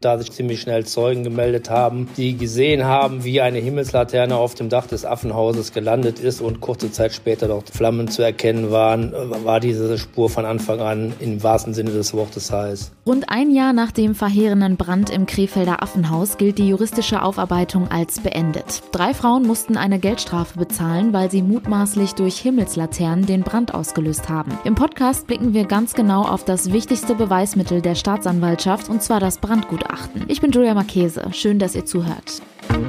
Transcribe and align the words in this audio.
da 0.00 0.16
sich 0.16 0.32
ziemlich 0.32 0.62
schnell 0.62 0.86
Zeugen 0.86 1.24
gemeldet 1.24 1.68
haben, 1.68 2.08
die 2.16 2.34
gesehen 2.34 2.84
haben, 2.84 3.22
wie 3.22 3.42
eine 3.42 3.58
Himmelslaterne 3.58 4.34
auf 4.34 4.54
dem 4.54 4.70
Dach 4.70 4.86
des 4.86 5.04
Affenhauses 5.04 5.74
gelandet 5.74 6.20
ist 6.20 6.40
und 6.40 6.62
kurze 6.62 6.90
Zeit 6.90 7.12
später 7.12 7.48
dort 7.48 7.68
Flammen 7.68 8.08
zu 8.08 8.22
erkennen 8.22 8.70
waren, 8.70 9.12
war 9.44 9.60
diese 9.60 9.98
Spur 9.98 10.30
von 10.30 10.46
Anfang 10.46 10.80
an 10.80 11.12
im 11.20 11.42
wahrsten 11.42 11.74
Sinne 11.74 11.90
des 11.90 12.14
Wortes 12.14 12.50
heiß. 12.50 12.92
Rund 13.06 13.28
ein 13.28 13.50
Jahr 13.50 13.74
nach 13.74 13.90
dem 13.90 14.14
verheerenden 14.14 14.78
Brand 14.78 15.10
im 15.10 15.26
Krefelder 15.26 15.82
Affenhaus 15.82 16.38
gilt 16.38 16.56
die 16.56 16.68
juristische 16.68 17.22
Aufarbeitung 17.22 17.90
als 17.90 18.20
beendet. 18.20 18.82
Drei 18.92 19.12
Frauen 19.12 19.46
mussten 19.46 19.76
eine 19.76 19.98
Geldstrafe 19.98 20.58
bezahlen, 20.58 21.12
weil 21.12 21.30
sie 21.30 21.42
mutmaßlich 21.42 22.14
durch 22.14 22.38
Himmelslaternen 22.38 23.26
den 23.26 23.42
Brand 23.42 23.74
ausgelöst 23.74 24.30
haben. 24.30 24.58
Im 24.64 24.76
Podcast 24.76 25.26
blicken 25.26 25.52
wir 25.52 25.66
ganz 25.66 25.92
genau 25.92 26.22
auf 26.22 26.46
das 26.46 26.72
wichtigste 26.72 27.14
Beweismittel 27.14 27.82
der 27.82 27.96
Staatsanwaltschaft, 27.96 28.88
und 28.88 29.02
zwar 29.02 29.20
das 29.20 29.36
Brandgutachten 29.36 29.89
beachten. 29.90 30.24
Ich 30.28 30.40
bin 30.40 30.50
Julia 30.52 30.74
Marchese. 30.74 31.22
Schön, 31.32 31.58
dass 31.58 31.74
ihr 31.74 31.84
zuhört. 31.84 32.42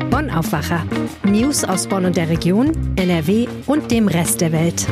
Bonn 0.09 0.29
Aufwacher. 0.29 0.85
News 1.23 1.63
aus 1.63 1.87
Bonn 1.87 2.05
und 2.05 2.17
der 2.17 2.29
Region, 2.29 2.93
NRW 2.95 3.47
und 3.65 3.91
dem 3.91 4.07
Rest 4.07 4.41
der 4.41 4.51
Welt. 4.51 4.85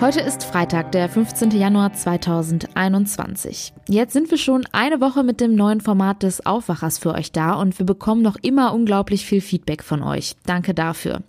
Heute 0.00 0.20
ist 0.20 0.44
Freitag, 0.44 0.92
der 0.92 1.08
15. 1.08 1.50
Januar 1.50 1.92
2021. 1.92 3.72
Jetzt 3.88 4.12
sind 4.12 4.30
wir 4.30 4.38
schon 4.38 4.64
eine 4.70 5.00
Woche 5.00 5.24
mit 5.24 5.40
dem 5.40 5.56
neuen 5.56 5.80
Format 5.80 6.22
des 6.22 6.46
Aufwachers 6.46 6.98
für 6.98 7.14
euch 7.14 7.32
da 7.32 7.54
und 7.54 7.76
wir 7.80 7.84
bekommen 7.84 8.22
noch 8.22 8.36
immer 8.40 8.74
unglaublich 8.74 9.26
viel 9.26 9.40
Feedback 9.40 9.82
von 9.82 10.04
euch. 10.04 10.36
Danke 10.46 10.72
dafür. 10.72 11.22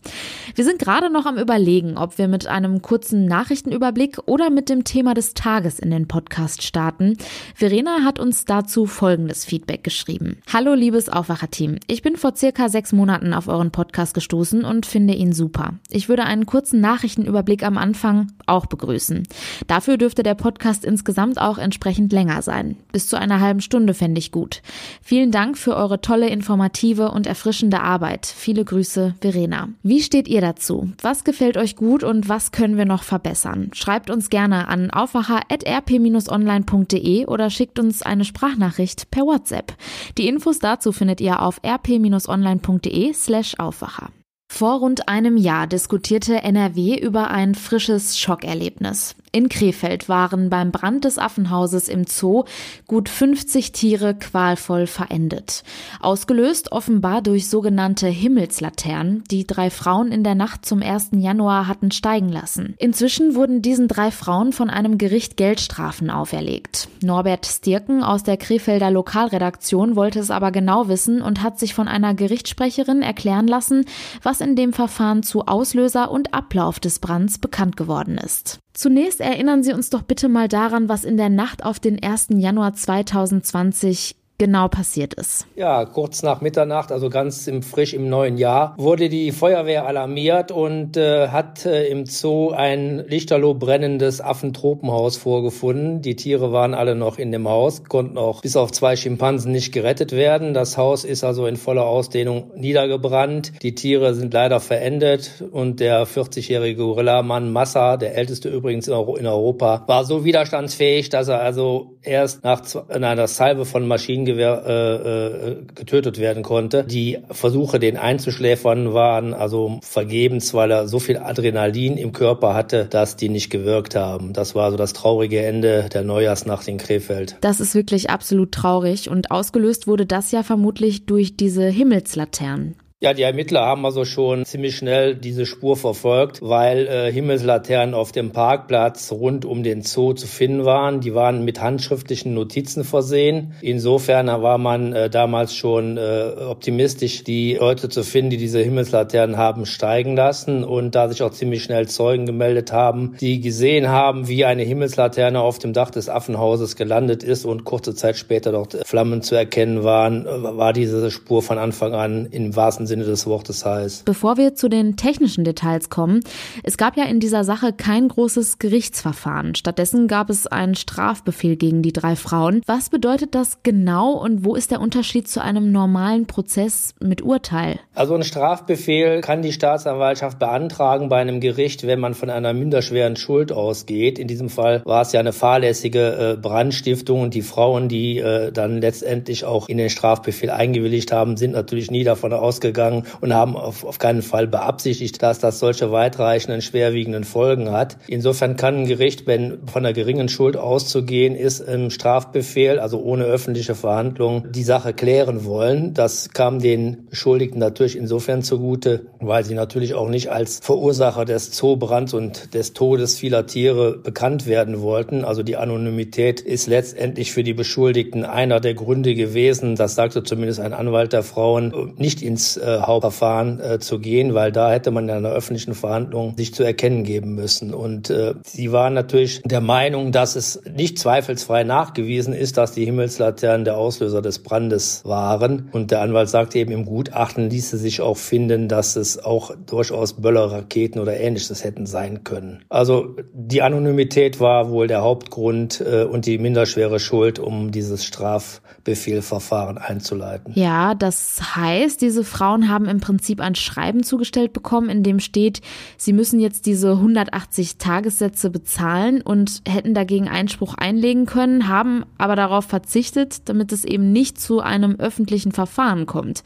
Wir 0.54 0.66
sind 0.66 0.78
gerade 0.78 1.10
noch 1.10 1.26
am 1.26 1.40
Überlegen, 1.40 1.98
ob 1.98 2.20
wir 2.20 2.28
mit 2.28 2.46
einem 2.46 2.84
kurzen 2.84 3.26
Nachrichtenüberblick 3.26 4.20
oder 4.28 4.52
mit 4.52 4.70
dem 4.70 4.84
Thema 4.84 5.16
des 5.16 5.34
Tages 5.34 5.80
in 5.80 5.90
den 5.90 6.08
Podcast 6.08 6.62
starten. 6.62 7.18
Verena 7.56 8.04
hat 8.04 8.20
uns 8.20 8.46
dazu 8.46 8.86
folgendes 8.86 9.46
Feedback 9.46 9.84
geschrieben. 9.84 10.38
Hallo 10.54 10.76
liebes 10.76 11.10
Aufwacherteam. 11.10 11.78
Ich 11.88 12.04
bin 12.04 12.18
vor 12.18 12.36
circa 12.36 12.70
sechs 12.70 12.94
Monaten 12.94 13.34
auf 13.34 13.48
euren 13.48 13.72
Podcast 13.72 14.14
gestoßen 14.14 14.64
und 14.64 14.86
finde 14.86 15.16
ihn 15.16 15.34
super. 15.34 15.74
Ich 15.90 16.08
würde 16.08 16.26
einen 16.26 16.46
kurzen 16.46 16.82
Nachrichtenüberblick 16.82 17.64
am 17.64 17.80
Anfang 17.80 18.28
auch 18.60 18.66
begrüßen. 18.66 19.24
Dafür 19.68 19.96
dürfte 19.96 20.22
der 20.22 20.36
Podcast 20.36 20.84
insgesamt 20.84 21.40
auch 21.40 21.58
entsprechend 21.58 22.12
länger 22.12 22.42
sein. 22.42 22.76
Bis 22.92 23.08
zu 23.08 23.18
einer 23.18 23.40
halben 23.40 23.62
Stunde 23.62 23.94
fände 23.94 24.20
ich 24.20 24.34
gut. 24.34 24.62
Vielen 25.02 25.32
Dank 25.32 25.58
für 25.58 25.78
eure 25.78 26.02
tolle, 26.02 26.28
informative 26.28 27.12
und 27.12 27.26
erfrischende 27.26 27.80
Arbeit. 27.80 28.26
Viele 28.26 28.66
Grüße, 28.66 29.16
Verena. 29.22 29.70
Wie 29.82 30.02
steht 30.02 30.28
ihr 30.28 30.42
dazu? 30.42 30.92
Was 31.02 31.24
gefällt 31.24 31.56
euch 31.56 31.78
gut 31.78 32.04
und 32.04 32.28
was 32.28 32.52
können 32.52 32.76
wir 32.76 32.84
noch 32.84 33.04
verbessern? 33.04 33.72
Schreibt 33.74 34.10
uns 34.10 34.30
gerne 34.30 34.68
an 34.68 34.92
aufwacher.rp-online.de 34.92 37.28
oder 37.28 37.50
schickt 37.50 37.80
uns 37.80 38.02
eine 38.02 38.26
Sprachnachricht 38.26 39.10
per 39.12 39.24
WhatsApp. 39.24 39.72
Die 40.18 40.28
Infos 40.28 40.60
dazu 40.60 40.92
findet 40.92 41.22
ihr 41.22 41.42
auf 41.42 41.62
rp-online.de 41.64 43.14
slash 43.14 43.58
Aufwacher. 43.58 44.10
Vor 44.52 44.80
rund 44.80 45.08
einem 45.08 45.38
Jahr 45.38 45.68
diskutierte 45.68 46.42
NRW 46.42 47.00
über 47.00 47.30
ein 47.30 47.54
frisches 47.54 48.18
Schockerlebnis. 48.18 49.16
In 49.32 49.48
Krefeld 49.48 50.10
waren 50.10 50.50
beim 50.50 50.72
Brand 50.72 51.06
des 51.06 51.20
Affenhauses 51.20 51.88
im 51.88 52.06
Zoo 52.08 52.46
gut 52.88 53.10
50 53.10 53.72
Tiere 53.72 54.16
qualvoll 54.16 54.88
verendet. 54.88 55.64
Ausgelöst 56.00 56.72
offenbar 56.72 57.22
durch 57.22 57.48
sogenannte 57.48 58.08
Himmelslaternen, 58.08 59.24
die 59.30 59.46
drei 59.46 59.70
Frauen 59.70 60.12
in 60.12 60.24
der 60.24 60.34
Nacht 60.34 60.66
zum 60.66 60.82
1. 60.82 61.10
Januar 61.14 61.68
hatten 61.68 61.92
steigen 61.92 62.30
lassen. 62.30 62.74
Inzwischen 62.80 63.36
wurden 63.36 63.62
diesen 63.62 63.88
drei 63.88 64.10
Frauen 64.10 64.52
von 64.52 64.72
einem 64.72 64.98
Gericht 64.98 65.38
Geldstrafen 65.38 66.10
auferlegt. 66.10 66.90
Norbert 67.04 67.46
Stirken 67.46 68.04
aus 68.04 68.24
der 68.24 68.38
Krefelder 68.38 68.90
Lokalredaktion 68.90 69.96
wollte 69.96 70.20
es 70.20 70.32
aber 70.32 70.52
genau 70.52 70.88
wissen 70.88 71.22
und 71.22 71.44
hat 71.44 71.60
sich 71.60 71.76
von 71.76 71.88
einer 71.88 72.16
Gerichtssprecherin 72.16 73.04
erklären 73.04 73.48
lassen, 73.48 73.86
was 74.24 74.42
in 74.42 74.56
dem 74.56 74.74
Verfahren 74.74 75.22
zu 75.22 75.46
Auslöser 75.46 76.10
und 76.10 76.34
Ablauf 76.34 76.80
des 76.80 76.98
Brands 76.98 77.38
bekannt 77.38 77.78
geworden 77.78 78.18
ist. 78.18 78.60
Zunächst 78.74 79.19
erinnern 79.20 79.64
Sie 79.64 79.74
uns 79.74 79.90
doch 79.90 80.02
bitte 80.02 80.30
mal 80.30 80.48
daran, 80.48 80.90
was 80.90 81.04
in 81.04 81.18
der 81.18 81.30
Nacht 81.30 81.64
auf 81.64 81.80
den 81.80 82.02
1. 82.02 82.28
Januar 82.32 82.74
2020 82.74 84.16
genau 84.40 84.70
passiert 84.70 85.14
ist. 85.14 85.46
Ja, 85.56 85.86
kurz 85.86 86.24
nach 86.24 86.42
Mitternacht, 86.42 86.92
also 86.92 87.10
ganz 87.10 87.46
im, 87.48 87.62
frisch 87.62 87.94
im 87.94 88.10
neuen 88.10 88.38
Jahr, 88.38 88.74
wurde 88.78 89.10
die 89.10 89.32
Feuerwehr 89.32 89.86
alarmiert 89.86 90.52
und 90.52 90.98
äh, 90.98 91.28
hat 91.28 91.66
äh, 91.66 91.88
im 91.88 92.06
Zoo 92.06 92.52
ein 92.52 93.06
lichterloh 93.08 93.54
brennendes 93.54 94.22
Affentropenhaus 94.22 95.18
vorgefunden. 95.18 96.02
Die 96.02 96.16
Tiere 96.16 96.52
waren 96.52 96.74
alle 96.74 96.96
noch 96.96 97.20
in 97.20 97.32
dem 97.32 97.48
Haus, 97.48 97.84
konnten 97.84 98.18
auch 98.18 98.42
bis 98.42 98.56
auf 98.56 98.72
zwei 98.72 98.96
Schimpansen 98.96 99.52
nicht 99.52 99.74
gerettet 99.74 100.14
werden. 100.14 100.54
Das 100.54 100.78
Haus 100.78 101.04
ist 101.04 101.24
also 101.24 101.46
in 101.46 101.58
voller 101.58 101.86
Ausdehnung 101.86 102.52
niedergebrannt. 102.56 103.62
Die 103.62 103.76
Tiere 103.76 104.16
sind 104.16 104.34
leider 104.34 104.62
verendet 104.62 105.44
und 105.52 105.82
der 105.82 106.08
40-jährige 106.08 106.82
Gorillamann 106.82 107.52
Massa, 107.52 107.98
der 107.98 108.16
älteste 108.16 108.48
übrigens 108.48 108.88
in, 108.88 108.94
Europa, 108.94 109.84
war 109.88 110.06
so 110.06 110.24
widerstandsfähig, 110.24 111.10
dass 111.10 111.28
er 111.28 111.42
also 111.42 111.98
erst 112.02 112.46
nach 112.46 112.64
einer 112.88 113.28
Salve 113.28 113.66
von 113.66 113.86
Maschinen 113.86 114.29
äh, 114.38 115.52
äh, 115.52 115.56
getötet 115.76 116.20
werden 116.20 116.44
konnte. 116.44 116.84
Die 116.84 117.20
Versuche, 117.32 117.80
den 117.80 117.98
einzuschläfern, 117.98 118.94
waren 118.94 119.34
also 119.34 119.80
vergebens, 119.82 120.54
weil 120.54 120.72
er 120.72 120.88
so 120.88 121.00
viel 121.00 121.18
Adrenalin 121.18 121.98
im 121.98 122.12
Körper 122.12 122.54
hatte, 122.54 122.86
dass 122.86 123.16
die 123.16 123.30
nicht 123.30 123.50
gewirkt 123.50 123.96
haben. 123.96 124.34
Das 124.34 124.56
war 124.56 124.72
so 124.72 124.78
das 124.78 124.94
traurige 124.94 125.42
Ende 125.42 125.90
der 125.94 126.04
Neujahrsnacht 126.04 126.68
in 126.68 126.78
Krefeld. 126.78 127.38
Das 127.42 127.60
ist 127.60 127.76
wirklich 127.76 128.10
absolut 128.10 128.52
traurig 128.52 129.10
und 129.10 129.32
ausgelöst 129.32 129.88
wurde 129.88 130.06
das 130.06 130.32
ja 130.32 130.44
vermutlich 130.44 131.06
durch 131.06 131.36
diese 131.36 131.68
Himmelslaternen. 131.68 132.76
Ja, 133.02 133.14
die 133.14 133.22
Ermittler 133.22 133.62
haben 133.62 133.86
also 133.86 134.04
schon 134.04 134.44
ziemlich 134.44 134.76
schnell 134.76 135.16
diese 135.16 135.46
Spur 135.46 135.78
verfolgt, 135.78 136.42
weil 136.42 136.86
äh, 136.86 137.10
Himmelslaternen 137.10 137.96
auf 137.96 138.12
dem 138.12 138.32
Parkplatz 138.32 139.14
rund 139.14 139.46
um 139.46 139.64
den 139.64 139.84
Zoo 139.84 140.12
zu 140.12 140.28
finden 140.28 140.66
waren. 140.66 141.00
Die 141.00 141.16
waren 141.16 141.46
mit 141.46 141.62
handschriftlichen 141.62 142.34
Notizen 142.34 142.84
versehen. 142.84 143.54
Insofern 143.62 144.28
war 144.28 144.58
man 144.58 144.92
äh, 144.92 145.10
damals 145.10 145.56
schon 145.56 145.96
äh, 145.96 146.34
optimistisch, 146.46 147.24
die 147.24 147.54
Leute 147.54 147.88
zu 147.88 148.04
finden, 148.04 148.32
die 148.32 148.38
diese 148.38 148.60
Himmelslaternen 148.60 149.38
haben 149.38 149.66
steigen 149.66 150.18
lassen. 150.18 150.66
Und 150.66 150.94
da 150.94 151.08
sich 151.08 151.24
auch 151.24 151.32
ziemlich 151.32 151.64
schnell 151.64 151.88
Zeugen 151.88 152.26
gemeldet 152.26 152.74
haben, 152.74 153.16
die 153.22 153.40
gesehen 153.40 153.88
haben, 153.88 154.28
wie 154.28 154.44
eine 154.44 154.64
Himmelslaterne 154.64 155.40
auf 155.40 155.58
dem 155.58 155.72
Dach 155.72 155.92
des 155.92 156.10
Affenhauses 156.10 156.76
gelandet 156.76 157.24
ist 157.24 157.46
und 157.46 157.64
kurze 157.64 157.96
Zeit 157.96 158.18
später 158.18 158.52
dort 158.52 158.76
Flammen 158.86 159.22
zu 159.22 159.36
erkennen 159.36 159.86
waren, 159.86 160.26
war 160.26 160.74
diese 160.74 161.10
Spur 161.12 161.42
von 161.42 161.58
Anfang 161.58 161.94
an 161.94 162.26
im 162.26 162.58
wahrsten 162.58 162.89
Sinne 162.90 163.06
des 163.06 163.26
Wortes 163.26 163.66
heißt. 163.66 164.04
Bevor 164.04 164.36
wir 164.36 164.56
zu 164.56 164.68
den 164.68 164.98
technischen 164.98 165.46
Details 165.46 165.90
kommen, 165.90 166.20
es 166.64 166.78
gab 166.78 166.98
ja 166.98 167.06
in 167.06 167.22
dieser 167.22 167.46
Sache 167.46 167.72
kein 167.72 168.10
großes 168.10 168.60
Gerichtsverfahren. 168.60 169.56
Stattdessen 169.56 170.10
gab 170.10 170.30
es 170.30 170.46
einen 170.46 170.76
Strafbefehl 170.76 171.56
gegen 171.56 171.82
die 171.82 171.94
drei 171.94 172.18
Frauen. 172.18 172.62
Was 172.66 172.90
bedeutet 172.90 173.36
das 173.36 173.60
genau 173.64 174.12
und 174.12 174.44
wo 174.44 174.56
ist 174.56 174.72
der 174.72 174.82
Unterschied 174.82 175.30
zu 175.30 175.42
einem 175.42 175.72
normalen 175.72 176.26
Prozess 176.26 176.96
mit 177.00 177.22
Urteil? 177.22 177.80
Also 177.94 178.16
ein 178.16 178.24
Strafbefehl 178.24 179.22
kann 179.22 179.42
die 179.42 179.54
Staatsanwaltschaft 179.54 180.40
beantragen 180.40 181.08
bei 181.08 181.22
einem 181.22 181.40
Gericht, 181.40 181.86
wenn 181.86 182.00
man 182.00 182.16
von 182.16 182.30
einer 182.30 182.54
minderschweren 182.54 183.16
Schuld 183.16 183.52
ausgeht. 183.52 184.20
In 184.20 184.28
diesem 184.28 184.50
Fall 184.50 184.82
war 184.86 185.04
es 185.04 185.12
ja 185.12 185.20
eine 185.20 185.34
fahrlässige 185.34 186.34
äh, 186.34 186.38
Brandstiftung 186.38 187.22
und 187.22 187.34
die 187.34 187.44
Frauen, 187.44 187.88
die 187.90 188.18
äh, 188.18 188.52
dann 188.52 188.82
letztendlich 188.82 189.46
auch 189.46 189.70
in 189.70 189.78
den 189.78 189.90
Strafbefehl 189.90 190.50
eingewilligt 190.50 191.12
haben, 191.12 191.38
sind 191.38 191.52
natürlich 191.52 191.92
nie 191.92 192.04
davon 192.04 192.34
ausgegangen, 192.34 192.79
gegangen 192.80 193.04
und 193.20 193.34
haben 193.34 193.56
auf, 193.58 193.84
auf 193.84 194.00
keinen 194.00 194.22
Fall 194.22 194.48
beabsichtigt, 194.48 195.22
dass 195.22 195.40
das 195.40 195.60
solche 195.60 195.92
weitreichenden, 195.92 196.62
schwerwiegenden 196.62 197.26
Folgen 197.26 197.72
hat. 197.72 197.98
Insofern 198.08 198.56
kann 198.56 198.78
ein 198.78 198.86
Gericht, 198.86 199.28
wenn 199.28 199.68
von 199.68 199.86
einer 199.86 199.94
geringen 199.94 200.30
Schuld 200.30 200.56
auszugehen 200.56 201.36
ist, 201.36 201.60
im 201.60 201.90
Strafbefehl, 201.90 202.80
also 202.80 203.02
ohne 203.02 203.26
öffentliche 203.26 203.76
Verhandlung, 203.76 204.52
die 204.52 204.64
Sache 204.64 204.94
klären 204.94 205.44
wollen. 205.44 205.94
Das 205.94 206.30
kam 206.30 206.60
den 206.60 207.08
Beschuldigten 207.10 207.60
natürlich 207.60 207.98
insofern 207.98 208.44
zugute, 208.44 209.08
weil 209.20 209.44
sie 209.44 209.56
natürlich 209.56 209.94
auch 209.94 210.10
nicht 210.10 210.32
als 210.32 210.60
Verursacher 210.62 211.26
des 211.26 211.52
Zoobrands 211.52 212.14
und 212.14 212.54
des 212.54 212.74
Todes 212.74 213.18
vieler 213.18 213.46
Tiere 213.46 213.98
bekannt 213.98 214.48
werden 214.48 214.82
wollten. 214.82 215.26
Also 215.26 215.44
die 215.44 215.58
Anonymität 215.58 216.40
ist 216.40 216.68
letztendlich 216.68 217.34
für 217.34 217.44
die 217.44 217.54
Beschuldigten 217.54 218.24
einer 218.24 218.60
der 218.60 218.74
Gründe 218.74 219.16
gewesen, 219.16 219.76
das 219.76 219.96
sagte 219.96 220.24
zumindest 220.24 220.62
ein 220.62 220.74
Anwalt 220.74 221.12
der 221.12 221.24
Frauen, 221.24 221.94
nicht 221.98 222.22
ins 222.22 222.58
äh, 222.70 222.82
Hauptverfahren 222.82 223.60
äh, 223.60 223.80
zu 223.80 224.00
gehen, 224.00 224.34
weil 224.34 224.52
da 224.52 224.72
hätte 224.72 224.92
man 224.92 225.06
in 225.06 225.12
einer 225.12 225.30
öffentlichen 225.30 225.74
Verhandlung 225.74 226.36
sich 226.38 226.54
zu 226.54 226.64
erkennen 226.64 227.04
geben 227.04 227.36
müssen. 227.36 227.74
Und 227.74 228.10
äh, 228.10 228.34
sie 228.46 228.72
waren 228.72 228.94
natürlich 228.94 229.42
der 229.44 229.62
Meinung, 229.62 230.12
dass 230.12 230.36
es 230.36 230.62
nicht 230.76 231.00
zweifelsfrei 231.00 231.64
nachgewiesen 231.64 232.34
ist, 232.34 232.58
dass 232.58 232.74
die 232.74 232.86
Himmelslaternen 232.86 233.66
der 233.66 233.78
Auslöser 233.78 234.22
des 234.22 234.40
Brandes 234.40 235.02
waren. 235.06 235.70
Und 235.72 235.92
der 235.92 236.02
Anwalt 236.02 236.30
sagte 236.30 236.60
eben, 236.60 236.72
im 236.72 236.86
Gutachten 236.86 237.50
ließe 237.50 237.78
sich 237.78 238.02
auch 238.02 238.18
finden, 238.18 238.68
dass 238.68 238.96
es 238.96 239.24
auch 239.24 239.56
durchaus 239.66 240.14
Böllerraketen 240.14 241.02
oder 241.02 241.20
ähnliches 241.20 241.64
hätten 241.64 241.86
sein 241.86 242.24
können. 242.24 242.64
Also 242.70 243.16
die 243.34 243.62
Anonymität 243.62 244.40
war 244.40 244.70
wohl 244.70 244.88
der 244.88 245.02
Hauptgrund 245.02 245.82
äh, 245.82 246.04
und 246.04 246.26
die 246.26 246.38
minderschwere 246.38 247.00
Schuld, 247.00 247.40
um 247.40 247.72
dieses 247.72 248.06
Strafbefehlverfahren 248.06 249.78
einzuleiten. 249.78 250.54
Ja, 250.56 250.96
das 250.96 251.56
heißt, 251.56 252.02
diese 252.02 252.24
Frauen 252.24 252.59
haben 252.68 252.86
im 252.86 253.00
Prinzip 253.00 253.40
ein 253.40 253.56
Schreiben 253.56 254.04
zugestellt 254.04 254.52
bekommen, 254.52 254.90
in 254.90 255.04
dem 255.04 255.20
steht, 255.20 255.62
sie 255.98 256.12
müssen 256.12 256.40
jetzt 256.40 256.66
diese 256.66 256.92
180 256.92 257.78
Tagessätze 257.78 258.50
bezahlen 258.50 259.22
und 259.22 259.62
hätten 259.68 259.94
dagegen 259.94 260.28
Einspruch 260.28 260.74
einlegen 260.74 261.26
können, 261.26 261.70
haben 261.70 262.04
aber 262.18 262.36
darauf 262.36 262.66
verzichtet, 262.66 263.48
damit 263.48 263.72
es 263.72 263.86
eben 263.86 264.12
nicht 264.12 264.42
zu 264.42 264.60
einem 264.60 264.96
öffentlichen 264.96 265.52
Verfahren 265.52 266.06
kommt. 266.06 266.44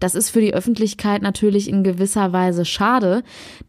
Das 0.00 0.14
ist 0.14 0.30
für 0.30 0.40
die 0.40 0.54
Öffentlichkeit 0.54 1.22
natürlich 1.22 1.68
in 1.68 1.82
gewisser 1.82 2.32
Weise 2.32 2.64
schade, 2.64 3.22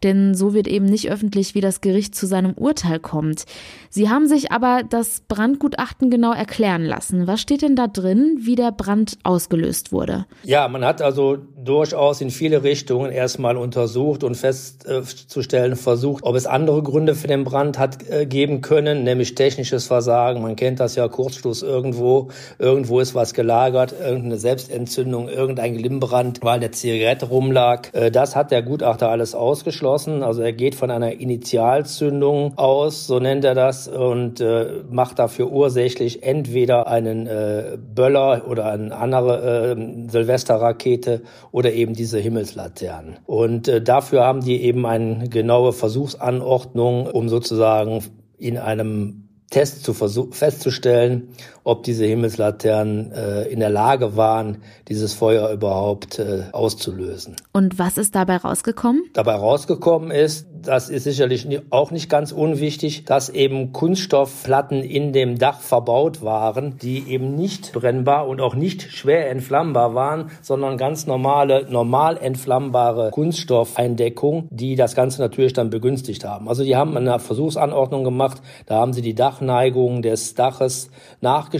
denn 0.03 0.35
so 0.35 0.53
wird 0.53 0.67
eben 0.67 0.85
nicht 0.85 1.11
öffentlich, 1.11 1.55
wie 1.55 1.61
das 1.61 1.81
Gericht 1.81 2.15
zu 2.15 2.27
seinem 2.27 2.53
Urteil 2.53 2.99
kommt. 2.99 3.45
Sie 3.89 4.09
haben 4.09 4.27
sich 4.27 4.51
aber 4.51 4.83
das 4.87 5.21
Brandgutachten 5.27 6.09
genau 6.09 6.31
erklären 6.31 6.85
lassen. 6.85 7.25
Was 7.25 7.41
steht 7.41 7.61
denn 7.61 7.75
da 7.75 7.87
drin, 7.87 8.37
wie 8.41 8.55
der 8.55 8.71
Brand 8.71 9.17
ausgelöst 9.23 9.91
wurde? 9.91 10.25
Ja, 10.43 10.67
man 10.67 10.85
hat 10.85 11.01
also 11.01 11.37
durchaus 11.57 12.21
in 12.21 12.29
viele 12.29 12.63
Richtungen 12.63 13.11
erstmal 13.11 13.57
untersucht 13.57 14.23
und 14.23 14.35
festzustellen 14.35 15.75
versucht, 15.75 16.23
ob 16.23 16.35
es 16.35 16.45
andere 16.45 16.83
Gründe 16.83 17.15
für 17.15 17.27
den 17.27 17.43
Brand 17.43 17.79
hat 17.79 18.07
äh, 18.09 18.25
geben 18.25 18.61
können, 18.61 19.03
nämlich 19.03 19.35
technisches 19.35 19.87
Versagen. 19.87 20.41
Man 20.41 20.55
kennt 20.55 20.79
das 20.79 20.95
ja, 20.95 21.07
Kurzschluss 21.07 21.63
irgendwo, 21.63 22.29
irgendwo 22.59 22.99
ist 22.99 23.15
was 23.15 23.33
gelagert, 23.33 23.93
irgendeine 23.99 24.37
Selbstentzündung, 24.37 25.29
irgendein 25.29 25.75
Glimmbrand 25.75 26.18
Brand, 26.19 26.43
weil 26.43 26.59
der 26.59 26.71
Zigarette 26.71 27.27
rumlag. 27.27 27.93
Äh, 27.93 28.11
das 28.11 28.35
hat 28.35 28.51
der 28.51 28.61
Gutachter 28.61 29.09
alles 29.09 29.35
ausgeschlossen. 29.35 30.23
Also 30.23 30.41
er 30.41 30.53
geht 30.53 30.75
von 30.75 30.91
einer 30.91 31.13
Initialzündung 31.13 32.57
aus, 32.57 33.07
so 33.07 33.19
nennt 33.19 33.45
er 33.45 33.55
das, 33.55 33.87
und 33.87 34.41
äh, 34.41 34.83
macht 34.89 35.19
dafür 35.19 35.51
ursächlich 35.51 36.23
entweder 36.23 36.87
einen 36.87 37.27
äh, 37.27 37.77
Böller 37.77 38.43
oder 38.49 38.65
eine 38.65 38.95
andere 38.95 39.75
äh, 39.77 40.09
Silvesterrakete 40.09 41.21
oder 41.51 41.71
eben 41.71 41.93
diese 41.93 42.19
Himmelslaternen. 42.19 43.17
Und 43.25 43.67
äh, 43.67 43.81
dafür 43.81 44.25
haben 44.25 44.41
die 44.41 44.61
eben 44.61 44.85
eine 44.85 45.29
genaue 45.29 45.71
Versuchsanordnung, 45.71 47.07
um 47.07 47.29
sozusagen 47.29 48.03
in 48.37 48.57
einem 48.57 49.29
Test 49.49 49.83
zu 49.83 49.93
festzustellen, 49.93 51.29
ob 51.63 51.83
diese 51.83 52.05
Himmelslaternen 52.05 53.11
äh, 53.11 53.43
in 53.43 53.59
der 53.59 53.69
Lage 53.69 54.15
waren, 54.15 54.59
dieses 54.87 55.13
Feuer 55.13 55.49
überhaupt 55.51 56.19
äh, 56.19 56.43
auszulösen. 56.51 57.35
Und 57.53 57.79
was 57.79 57.97
ist 57.97 58.15
dabei 58.15 58.37
rausgekommen? 58.37 59.03
Dabei 59.13 59.35
rausgekommen 59.35 60.11
ist, 60.11 60.47
das 60.61 60.89
ist 60.89 61.03
sicherlich 61.03 61.47
auch 61.69 61.91
nicht 61.91 62.09
ganz 62.09 62.31
unwichtig, 62.31 63.05
dass 63.05 63.29
eben 63.29 63.71
Kunststoffplatten 63.71 64.83
in 64.83 65.13
dem 65.13 65.37
Dach 65.37 65.59
verbaut 65.59 66.21
waren, 66.21 66.77
die 66.77 67.07
eben 67.07 67.35
nicht 67.35 67.73
brennbar 67.73 68.27
und 68.27 68.41
auch 68.41 68.55
nicht 68.55 68.91
schwer 68.91 69.29
entflammbar 69.29 69.95
waren, 69.95 70.31
sondern 70.41 70.77
ganz 70.77 71.07
normale, 71.07 71.67
normal 71.69 72.17
entflammbare 72.17 73.11
Kunststoffeindeckung, 73.11 74.47
die 74.49 74.75
das 74.75 74.95
Ganze 74.95 75.21
natürlich 75.21 75.53
dann 75.53 75.69
begünstigt 75.69 76.25
haben. 76.25 76.49
Also 76.49 76.63
die 76.63 76.75
haben 76.75 76.95
eine 76.97 77.19
Versuchsanordnung 77.19 78.03
gemacht, 78.03 78.41
da 78.65 78.75
haben 78.75 78.93
sie 78.93 79.01
die 79.01 79.15
Dachneigung 79.15 80.01
des 80.01 80.33
Daches 80.33 80.89
nachgestellt. 81.21 81.58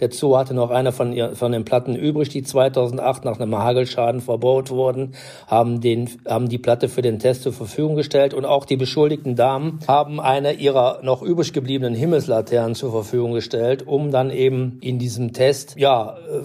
Der 0.00 0.10
Zoo 0.10 0.36
hatte 0.36 0.54
noch 0.54 0.70
eine 0.70 0.92
von, 0.92 1.12
ihr, 1.12 1.34
von 1.36 1.52
den 1.52 1.64
Platten 1.64 1.94
übrig, 1.94 2.28
die 2.28 2.42
2008 2.42 3.24
nach 3.24 3.40
einem 3.40 3.56
Hagelschaden 3.56 4.20
verbaut 4.20 4.70
wurden, 4.70 5.14
haben, 5.46 5.80
den, 5.80 6.10
haben 6.28 6.48
die 6.48 6.58
Platte 6.58 6.88
für 6.88 7.02
den 7.02 7.18
Test 7.18 7.42
zur 7.42 7.52
Verfügung 7.52 7.96
gestellt 7.96 8.14
gestellt 8.14 8.34
und 8.34 8.44
auch 8.44 8.64
die 8.64 8.76
beschuldigten 8.76 9.34
Damen 9.34 9.80
haben 9.88 10.20
eine 10.20 10.52
ihrer 10.52 11.00
noch 11.02 11.22
übrig 11.22 11.52
gebliebenen 11.52 11.94
Himmelslaternen 11.94 12.74
zur 12.74 12.92
Verfügung 12.92 13.32
gestellt, 13.32 13.86
um 13.86 14.10
dann 14.10 14.30
eben 14.30 14.78
in 14.80 14.98
diesem 14.98 15.32
Test, 15.32 15.76
ja, 15.76 16.16
äh, 16.16 16.42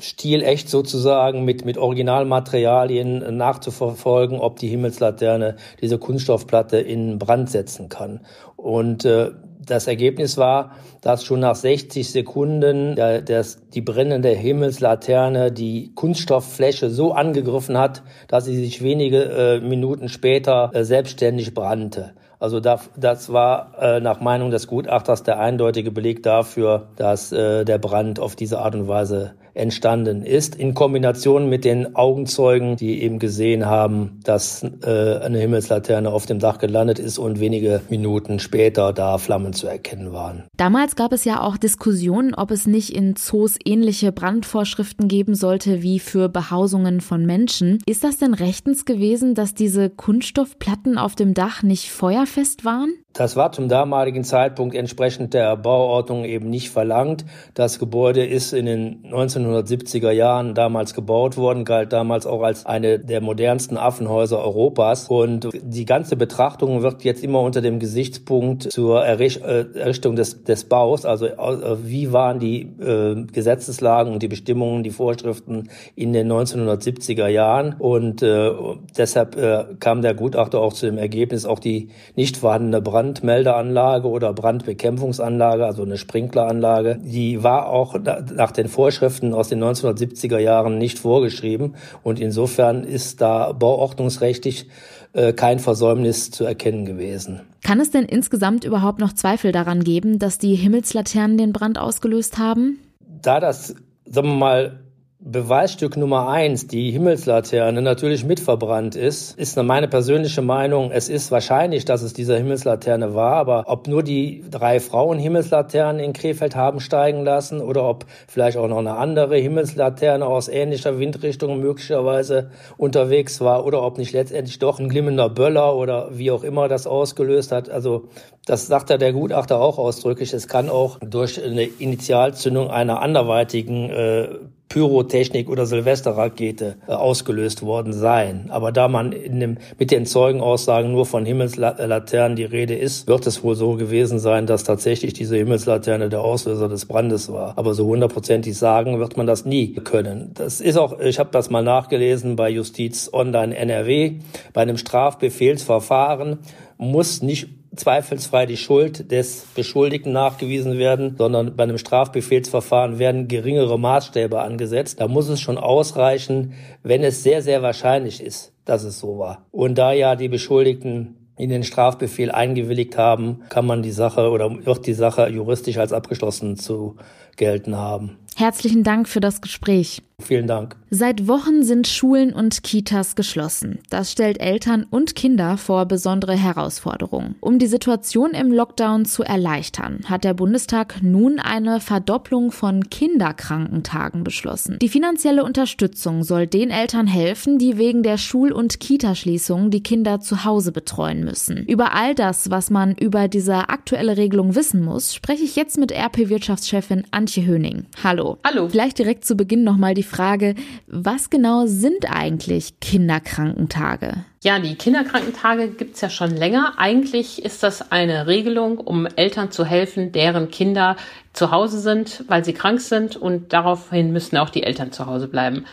stilecht 0.00 0.68
sozusagen 0.68 1.44
mit, 1.44 1.64
mit 1.64 1.78
Originalmaterialien 1.78 3.36
nachzuverfolgen, 3.36 4.40
ob 4.40 4.58
die 4.58 4.68
Himmelslaterne 4.68 5.56
diese 5.80 5.98
Kunststoffplatte 5.98 6.78
in 6.78 7.18
Brand 7.18 7.50
setzen 7.50 7.88
kann. 7.88 8.20
Und 8.56 9.04
äh, 9.04 9.30
das 9.66 9.86
Ergebnis 9.86 10.36
war, 10.38 10.72
dass 11.00 11.24
schon 11.24 11.40
nach 11.40 11.54
60 11.54 12.10
Sekunden 12.10 12.96
der, 12.96 13.22
der, 13.22 13.44
die 13.74 13.80
brennende 13.80 14.30
Himmelslaterne 14.30 15.52
die 15.52 15.92
Kunststofffläche 15.94 16.90
so 16.90 17.12
angegriffen 17.12 17.78
hat, 17.78 18.02
dass 18.28 18.44
sie 18.44 18.56
sich 18.56 18.82
wenige 18.82 19.22
äh, 19.22 19.60
Minuten 19.60 20.08
später 20.08 20.70
äh, 20.72 20.84
selbstständig 20.84 21.54
brannte. 21.54 22.12
Also 22.42 22.58
das, 22.58 22.90
das 22.96 23.32
war 23.32 23.74
äh, 23.80 24.00
nach 24.00 24.20
Meinung 24.20 24.50
des 24.50 24.66
Gutachters 24.66 25.22
der 25.22 25.38
eindeutige 25.38 25.92
Beleg 25.92 26.24
dafür, 26.24 26.88
dass 26.96 27.30
äh, 27.30 27.64
der 27.64 27.78
Brand 27.78 28.18
auf 28.18 28.34
diese 28.34 28.58
Art 28.58 28.74
und 28.74 28.88
Weise 28.88 29.34
entstanden 29.54 30.22
ist, 30.22 30.54
in 30.54 30.74
Kombination 30.74 31.48
mit 31.48 31.64
den 31.64 31.94
Augenzeugen, 31.94 32.76
die 32.76 33.02
eben 33.02 33.18
gesehen 33.18 33.66
haben, 33.66 34.20
dass 34.24 34.62
äh, 34.62 35.18
eine 35.18 35.38
Himmelslaterne 35.38 36.10
auf 36.10 36.26
dem 36.26 36.38
Dach 36.38 36.58
gelandet 36.58 36.98
ist 36.98 37.18
und 37.18 37.40
wenige 37.40 37.82
Minuten 37.88 38.38
später 38.38 38.92
da 38.92 39.18
Flammen 39.18 39.52
zu 39.52 39.66
erkennen 39.66 40.12
waren. 40.12 40.44
Damals 40.56 40.96
gab 40.96 41.12
es 41.12 41.24
ja 41.24 41.42
auch 41.42 41.56
Diskussionen, 41.56 42.34
ob 42.34 42.50
es 42.50 42.66
nicht 42.66 42.94
in 42.94 43.16
Zoos 43.16 43.56
ähnliche 43.64 44.12
Brandvorschriften 44.12 45.08
geben 45.08 45.34
sollte 45.34 45.82
wie 45.82 45.98
für 45.98 46.28
Behausungen 46.28 47.00
von 47.00 47.26
Menschen. 47.26 47.78
Ist 47.86 48.04
das 48.04 48.18
denn 48.18 48.34
rechtens 48.34 48.84
gewesen, 48.84 49.34
dass 49.34 49.54
diese 49.54 49.90
Kunststoffplatten 49.90 50.98
auf 50.98 51.14
dem 51.14 51.34
Dach 51.34 51.62
nicht 51.62 51.90
feuerfest 51.90 52.64
waren? 52.64 52.94
Das 53.12 53.36
war 53.36 53.52
zum 53.52 53.68
damaligen 53.68 54.24
Zeitpunkt 54.24 54.74
entsprechend 54.74 55.34
der 55.34 55.56
Bauordnung 55.56 56.24
eben 56.24 56.48
nicht 56.48 56.70
verlangt. 56.70 57.24
Das 57.54 57.78
Gebäude 57.78 58.24
ist 58.24 58.52
in 58.52 58.66
den 58.66 59.04
1970er 59.04 60.10
Jahren 60.10 60.54
damals 60.54 60.94
gebaut 60.94 61.36
worden, 61.36 61.64
galt 61.64 61.92
damals 61.92 62.26
auch 62.26 62.42
als 62.42 62.64
eine 62.64 62.98
der 62.98 63.20
modernsten 63.20 63.76
Affenhäuser 63.76 64.38
Europas. 64.38 65.08
Und 65.08 65.48
die 65.52 65.84
ganze 65.84 66.16
Betrachtung 66.16 66.82
wird 66.82 67.04
jetzt 67.04 67.22
immer 67.22 67.40
unter 67.40 67.60
dem 67.60 67.78
Gesichtspunkt 67.78 68.72
zur 68.72 69.04
äh, 69.04 69.12
Errichtung 69.12 70.16
des, 70.16 70.42
des 70.44 70.64
Baus, 70.64 71.04
also 71.04 71.26
äh, 71.26 71.76
wie 71.84 72.12
waren 72.12 72.38
die 72.38 72.62
äh, 72.80 73.26
Gesetzeslagen 73.30 74.12
und 74.12 74.22
die 74.22 74.28
Bestimmungen, 74.28 74.82
die 74.82 74.90
Vorschriften 74.90 75.68
in 75.94 76.12
den 76.12 76.32
1970er 76.32 77.28
Jahren. 77.28 77.74
Und 77.78 78.22
äh, 78.22 78.50
deshalb 78.96 79.36
äh, 79.36 79.64
kam 79.80 80.00
der 80.00 80.14
Gutachter 80.14 80.60
auch 80.60 80.72
zu 80.72 80.86
dem 80.86 80.96
Ergebnis, 80.96 81.44
auch 81.44 81.58
die 81.58 81.88
nicht 82.16 82.38
vorhandene 82.38 82.80
Brand 82.80 83.01
Brandmeldeanlage 83.02 84.08
oder 84.08 84.32
Brandbekämpfungsanlage, 84.32 85.66
also 85.66 85.82
eine 85.82 85.98
Sprinkleranlage. 85.98 86.98
Die 87.02 87.42
war 87.42 87.68
auch 87.68 87.96
nach 87.98 88.52
den 88.52 88.68
Vorschriften 88.68 89.34
aus 89.34 89.48
den 89.48 89.62
1970er 89.62 90.38
Jahren 90.38 90.78
nicht 90.78 91.00
vorgeschrieben 91.00 91.74
und 92.04 92.20
insofern 92.20 92.84
ist 92.84 93.20
da 93.20 93.52
bauordnungsrechtlich 93.52 94.68
äh, 95.14 95.32
kein 95.32 95.58
Versäumnis 95.58 96.30
zu 96.30 96.44
erkennen 96.44 96.84
gewesen. 96.84 97.40
Kann 97.64 97.80
es 97.80 97.90
denn 97.90 98.04
insgesamt 98.04 98.64
überhaupt 98.64 99.00
noch 99.00 99.12
Zweifel 99.12 99.50
daran 99.50 99.82
geben, 99.82 100.20
dass 100.20 100.38
die 100.38 100.54
Himmelslaternen 100.54 101.38
den 101.38 101.52
Brand 101.52 101.78
ausgelöst 101.78 102.38
haben? 102.38 102.78
Da 103.00 103.40
das, 103.40 103.74
sagen 104.06 104.28
wir 104.28 104.34
mal, 104.34 104.80
Beweisstück 105.24 105.96
Nummer 105.96 106.26
eins, 106.26 106.66
die 106.66 106.90
Himmelslaterne, 106.90 107.80
natürlich 107.80 108.24
mitverbrannt 108.24 108.96
ist, 108.96 109.38
ist 109.38 109.56
meine 109.56 109.86
persönliche 109.86 110.42
Meinung, 110.42 110.90
es 110.90 111.08
ist 111.08 111.30
wahrscheinlich, 111.30 111.84
dass 111.84 112.02
es 112.02 112.12
diese 112.12 112.36
Himmelslaterne 112.36 113.14
war, 113.14 113.36
aber 113.36 113.66
ob 113.68 113.86
nur 113.86 114.02
die 114.02 114.42
drei 114.50 114.80
Frauen 114.80 115.20
Himmelslaternen 115.20 116.02
in 116.02 116.12
Krefeld 116.12 116.56
haben 116.56 116.80
steigen 116.80 117.22
lassen 117.22 117.60
oder 117.60 117.88
ob 117.88 118.04
vielleicht 118.26 118.56
auch 118.56 118.66
noch 118.66 118.78
eine 118.78 118.96
andere 118.96 119.36
Himmelslaterne 119.36 120.26
aus 120.26 120.48
ähnlicher 120.48 120.98
Windrichtung 120.98 121.60
möglicherweise 121.60 122.50
unterwegs 122.76 123.40
war 123.40 123.64
oder 123.64 123.84
ob 123.84 123.98
nicht 123.98 124.12
letztendlich 124.12 124.58
doch 124.58 124.80
ein 124.80 124.88
glimmender 124.88 125.28
Böller 125.28 125.76
oder 125.76 126.08
wie 126.18 126.32
auch 126.32 126.42
immer 126.42 126.66
das 126.66 126.88
ausgelöst 126.88 127.52
hat. 127.52 127.70
Also 127.70 128.08
das 128.44 128.66
sagt 128.66 128.90
ja 128.90 128.98
der 128.98 129.12
Gutachter 129.12 129.60
auch 129.60 129.78
ausdrücklich. 129.78 130.32
Es 130.32 130.48
kann 130.48 130.68
auch 130.68 130.98
durch 130.98 131.40
eine 131.40 131.62
Initialzündung 131.62 132.70
einer 132.70 133.00
anderweitigen 133.00 133.88
äh, 133.88 134.28
Pyrotechnik 134.72 135.50
oder 135.50 135.66
Silvesterrakete 135.66 136.76
äh, 136.86 136.92
ausgelöst 136.92 137.62
worden 137.62 137.92
sein. 137.92 138.46
Aber 138.48 138.72
da 138.72 138.88
man 138.88 139.10
dem, 139.10 139.58
mit 139.78 139.90
den 139.90 140.06
Zeugenaussagen 140.06 140.90
nur 140.90 141.04
von 141.04 141.26
Himmelslaternen 141.26 142.36
die 142.36 142.44
Rede 142.44 142.74
ist, 142.74 143.06
wird 143.06 143.26
es 143.26 143.44
wohl 143.44 143.54
so 143.54 143.74
gewesen 143.74 144.18
sein, 144.18 144.46
dass 144.46 144.64
tatsächlich 144.64 145.12
diese 145.12 145.36
Himmelslaterne 145.36 146.08
der 146.08 146.22
Auslöser 146.22 146.70
des 146.70 146.86
Brandes 146.86 147.30
war. 147.30 147.58
Aber 147.58 147.74
so 147.74 147.86
hundertprozentig 147.86 148.56
sagen 148.56 148.98
wird 148.98 149.18
man 149.18 149.26
das 149.26 149.44
nie 149.44 149.74
können. 149.74 150.30
Das 150.34 150.62
ist 150.62 150.78
auch, 150.78 150.98
ich 151.00 151.18
habe 151.18 151.28
das 151.32 151.50
mal 151.50 151.62
nachgelesen 151.62 152.36
bei 152.36 152.48
Justiz 152.48 153.10
Online 153.12 153.54
NRW, 153.54 154.20
bei 154.54 154.62
einem 154.62 154.78
Strafbefehlsverfahren 154.78 156.38
muss 156.78 157.20
nicht 157.20 157.61
zweifelsfrei 157.74 158.46
die 158.46 158.56
Schuld 158.56 159.10
des 159.10 159.46
Beschuldigten 159.54 160.12
nachgewiesen 160.12 160.78
werden, 160.78 161.16
sondern 161.16 161.56
bei 161.56 161.62
einem 161.62 161.78
Strafbefehlsverfahren 161.78 162.98
werden 162.98 163.28
geringere 163.28 163.78
Maßstäbe 163.78 164.40
angesetzt. 164.40 165.00
Da 165.00 165.08
muss 165.08 165.28
es 165.28 165.40
schon 165.40 165.58
ausreichen, 165.58 166.54
wenn 166.82 167.02
es 167.02 167.22
sehr, 167.22 167.42
sehr 167.42 167.62
wahrscheinlich 167.62 168.22
ist, 168.22 168.52
dass 168.64 168.84
es 168.84 168.98
so 168.98 169.18
war. 169.18 169.46
Und 169.50 169.78
da 169.78 169.92
ja 169.92 170.16
die 170.16 170.28
Beschuldigten 170.28 171.16
in 171.36 171.48
den 171.48 171.64
Strafbefehl 171.64 172.30
eingewilligt 172.30 172.98
haben, 172.98 173.42
kann 173.48 173.66
man 173.66 173.82
die 173.82 173.90
Sache 173.90 174.28
oder 174.28 174.64
wird 174.66 174.86
die 174.86 174.92
Sache 174.92 175.28
juristisch 175.28 175.78
als 175.78 175.92
abgeschlossen 175.92 176.56
zu 176.56 176.96
gelten 177.36 177.76
haben. 177.76 178.18
Herzlichen 178.36 178.82
Dank 178.82 179.08
für 179.08 179.20
das 179.20 179.40
Gespräch. 179.40 180.02
Vielen 180.22 180.46
Dank. 180.46 180.76
Seit 180.90 181.26
Wochen 181.26 181.62
sind 181.62 181.86
Schulen 181.86 182.32
und 182.32 182.62
Kitas 182.62 183.16
geschlossen. 183.16 183.80
Das 183.90 184.12
stellt 184.12 184.40
Eltern 184.40 184.86
und 184.88 185.14
Kinder 185.14 185.56
vor 185.56 185.86
besondere 185.86 186.34
Herausforderungen. 186.34 187.34
Um 187.40 187.58
die 187.58 187.66
Situation 187.66 188.32
im 188.32 188.52
Lockdown 188.52 189.04
zu 189.04 189.22
erleichtern, 189.22 190.00
hat 190.04 190.24
der 190.24 190.34
Bundestag 190.34 191.02
nun 191.02 191.38
eine 191.38 191.80
Verdopplung 191.80 192.52
von 192.52 192.88
Kinderkrankentagen 192.90 194.22
beschlossen. 194.22 194.78
Die 194.80 194.88
finanzielle 194.88 195.44
Unterstützung 195.44 196.24
soll 196.24 196.46
den 196.46 196.70
Eltern 196.70 197.06
helfen, 197.06 197.58
die 197.58 197.78
wegen 197.78 198.02
der 198.02 198.18
Schul- 198.18 198.52
und 198.52 198.78
Kitaschließung 198.80 199.70
die 199.70 199.82
Kinder 199.82 200.20
zu 200.20 200.44
Hause 200.44 200.72
betreuen 200.72 201.24
müssen. 201.24 201.64
Über 201.66 201.94
all 201.94 202.14
das, 202.14 202.50
was 202.50 202.70
man 202.70 202.94
über 202.94 203.28
diese 203.28 203.70
aktuelle 203.70 204.16
Regelung 204.16 204.54
wissen 204.54 204.84
muss, 204.84 205.14
spreche 205.14 205.44
ich 205.44 205.56
jetzt 205.56 205.78
mit 205.78 205.90
RP-Wirtschaftschefin 205.90 207.04
Antje 207.22 207.46
Höning. 207.46 207.86
Hallo. 208.02 208.38
Hallo. 208.44 208.68
Vielleicht 208.68 208.98
direkt 208.98 209.24
zu 209.24 209.36
Beginn 209.36 209.62
nochmal 209.62 209.94
die 209.94 210.02
Frage, 210.02 210.56
was 210.88 211.30
genau 211.30 211.66
sind 211.66 212.10
eigentlich 212.10 212.80
Kinderkrankentage? 212.80 214.24
Ja, 214.42 214.58
die 214.58 214.74
Kinderkrankentage 214.74 215.68
gibt's 215.68 216.00
ja 216.00 216.10
schon 216.10 216.32
länger. 216.32 216.72
Eigentlich 216.78 217.44
ist 217.44 217.62
das 217.62 217.92
eine 217.92 218.26
Regelung, 218.26 218.78
um 218.78 219.06
Eltern 219.06 219.52
zu 219.52 219.64
helfen, 219.64 220.10
deren 220.10 220.50
Kinder 220.50 220.96
zu 221.32 221.52
Hause 221.52 221.78
sind, 221.78 222.24
weil 222.26 222.44
sie 222.44 222.54
krank 222.54 222.80
sind 222.80 223.14
und 223.14 223.52
daraufhin 223.52 224.12
müssen 224.12 224.36
auch 224.36 224.50
die 224.50 224.64
Eltern 224.64 224.90
zu 224.90 225.06
Hause 225.06 225.28
bleiben. 225.28 225.64